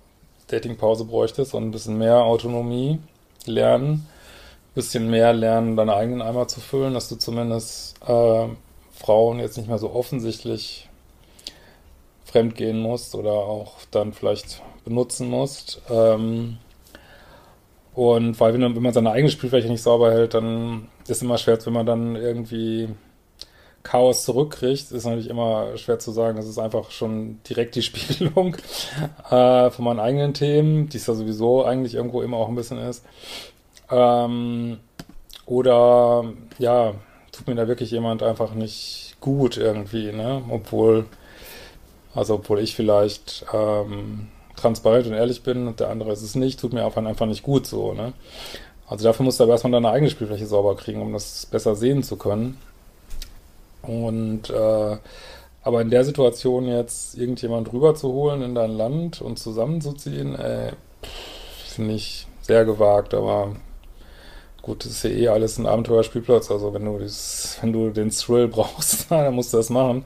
Datingpause 0.49 1.05
bräuchtest 1.05 1.55
und 1.55 1.64
ein 1.64 1.70
bisschen 1.70 1.96
mehr 1.99 2.25
Autonomie 2.25 2.99
lernen, 3.46 3.92
ein 3.92 4.75
bisschen 4.75 5.09
mehr 5.09 5.33
lernen, 5.33 5.77
deine 5.77 5.94
eigenen 5.94 6.23
Eimer 6.23 6.49
zu 6.49 6.61
füllen, 6.61 6.94
dass 6.94 7.09
du 7.09 7.16
zumindest 7.16 7.96
äh, 8.07 8.49
Frauen 8.92 9.38
jetzt 9.38 9.57
nicht 9.57 9.68
mehr 9.68 9.79
so 9.79 9.92
offensichtlich 9.92 10.89
fremdgehen 12.31 12.81
musst 12.81 13.14
oder 13.14 13.33
auch 13.33 13.79
dann 13.90 14.12
vielleicht 14.12 14.62
benutzen 14.85 15.29
musst. 15.29 15.81
Ähm, 15.90 16.59
und 17.95 18.38
weil 18.40 18.55
wenn, 18.55 18.75
wenn 18.75 18.83
man 18.83 18.93
seine 18.93 19.11
eigene 19.11 19.31
Spielfläche 19.31 19.69
nicht 19.69 19.83
sauber 19.83 20.12
hält, 20.12 20.35
dann 20.35 20.88
ist 21.05 21.11
es 21.11 21.23
immer 21.23 21.38
schwer, 21.38 21.59
wenn 21.64 21.73
man 21.73 21.87
dann 21.87 22.16
irgendwie 22.16 22.88
Chaos 23.83 24.25
zurückkriegt, 24.25 24.93
ist 24.93 25.05
natürlich 25.05 25.31
immer 25.31 25.77
schwer 25.77 25.99
zu 25.99 26.11
sagen. 26.12 26.37
Das 26.37 26.47
ist 26.47 26.59
einfach 26.59 26.90
schon 26.90 27.40
direkt 27.49 27.75
die 27.75 27.83
Spiegelung 27.83 28.57
äh, 29.31 29.71
von 29.71 29.85
meinen 29.85 30.01
eigenen 30.01 30.35
Themen, 30.35 30.88
die 30.88 30.99
es 30.99 31.07
ja 31.07 31.14
sowieso 31.14 31.64
eigentlich 31.64 31.95
irgendwo 31.95 32.23
immer 32.23 32.37
auch 32.37 32.49
ein 32.49 32.55
bisschen 32.55 32.79
ist. 32.79 33.05
Ähm, 33.90 34.79
oder 35.47 36.25
ja, 36.59 36.95
tut 37.33 37.49
mir 37.49 37.55
da 37.55 37.66
wirklich 37.66 37.90
jemand 37.90 38.23
einfach 38.23 38.55
nicht 38.55 39.16
gut 39.21 39.57
irgendwie, 39.57 40.12
ne? 40.12 40.43
Obwohl, 40.49 41.07
also 42.14 42.35
obwohl 42.35 42.61
ich 42.61 42.75
vielleicht 42.75 43.44
ähm, 43.53 44.29
transparent 44.57 45.07
und 45.07 45.14
ehrlich 45.14 45.42
bin 45.42 45.66
und 45.66 45.81
der 45.81 45.90
andere 45.90 46.12
ist 46.12 46.23
es 46.23 46.35
nicht, 46.35 46.61
tut 46.61 46.73
mir 46.73 46.85
einfach, 46.85 47.05
einfach 47.05 47.27
nicht 47.27 47.42
gut 47.42 47.66
so, 47.66 47.92
ne? 47.92 48.12
Also 48.87 49.05
dafür 49.05 49.25
musst 49.25 49.38
du 49.38 49.44
aber 49.44 49.53
erstmal 49.53 49.73
deine 49.73 49.90
eigene 49.90 50.11
Spielfläche 50.11 50.46
sauber 50.46 50.75
kriegen, 50.75 51.01
um 51.01 51.12
das 51.12 51.46
besser 51.46 51.77
sehen 51.77 52.03
zu 52.03 52.16
können. 52.16 52.59
Und 53.83 54.51
äh, 54.51 54.96
aber 55.62 55.81
in 55.83 55.90
der 55.90 56.05
Situation 56.05 56.66
jetzt 56.66 57.16
irgendjemand 57.16 57.73
rüberzuholen 57.73 58.42
in 58.42 58.55
dein 58.55 58.70
Land 58.70 59.20
und 59.20 59.38
zusammenzuziehen, 59.38 60.35
äh, 60.35 60.73
finde 61.66 61.94
ich 61.94 62.27
sehr 62.40 62.64
gewagt, 62.64 63.14
aber 63.14 63.55
gut, 64.62 64.85
das 64.85 64.92
ist 64.92 65.05
ja 65.05 65.11
eh 65.11 65.29
alles 65.29 65.59
ein 65.59 65.66
Abenteuerspielplatz, 65.66 66.51
also 66.51 66.73
wenn 66.75 66.85
du 66.85 66.99
das, 66.99 67.59
wenn 67.61 67.73
du 67.73 67.90
den 67.90 68.11
Thrill 68.11 68.49
brauchst, 68.49 69.07
dann 69.11 69.35
musst 69.35 69.53
du 69.53 69.59
das 69.59 69.70
machen. 69.70 70.05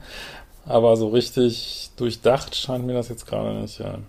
Aber 0.65 0.97
so 0.97 1.09
richtig 1.09 1.91
durchdacht 1.95 2.55
scheint 2.55 2.85
mir 2.85 2.93
das 2.93 3.09
jetzt 3.09 3.27
gerade 3.27 3.53
nicht, 3.61 3.79
ja. 3.79 3.99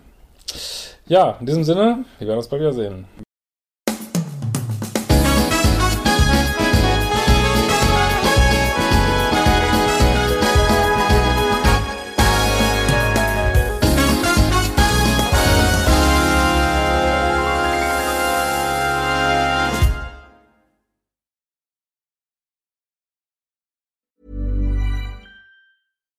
Ja, 1.06 1.36
in 1.40 1.46
diesem 1.46 1.64
Sinne, 1.64 2.04
wir 2.18 2.26
werden 2.26 2.38
uns 2.38 2.48
bald 2.48 2.62
wieder 2.62 2.72
sehen. 2.72 3.04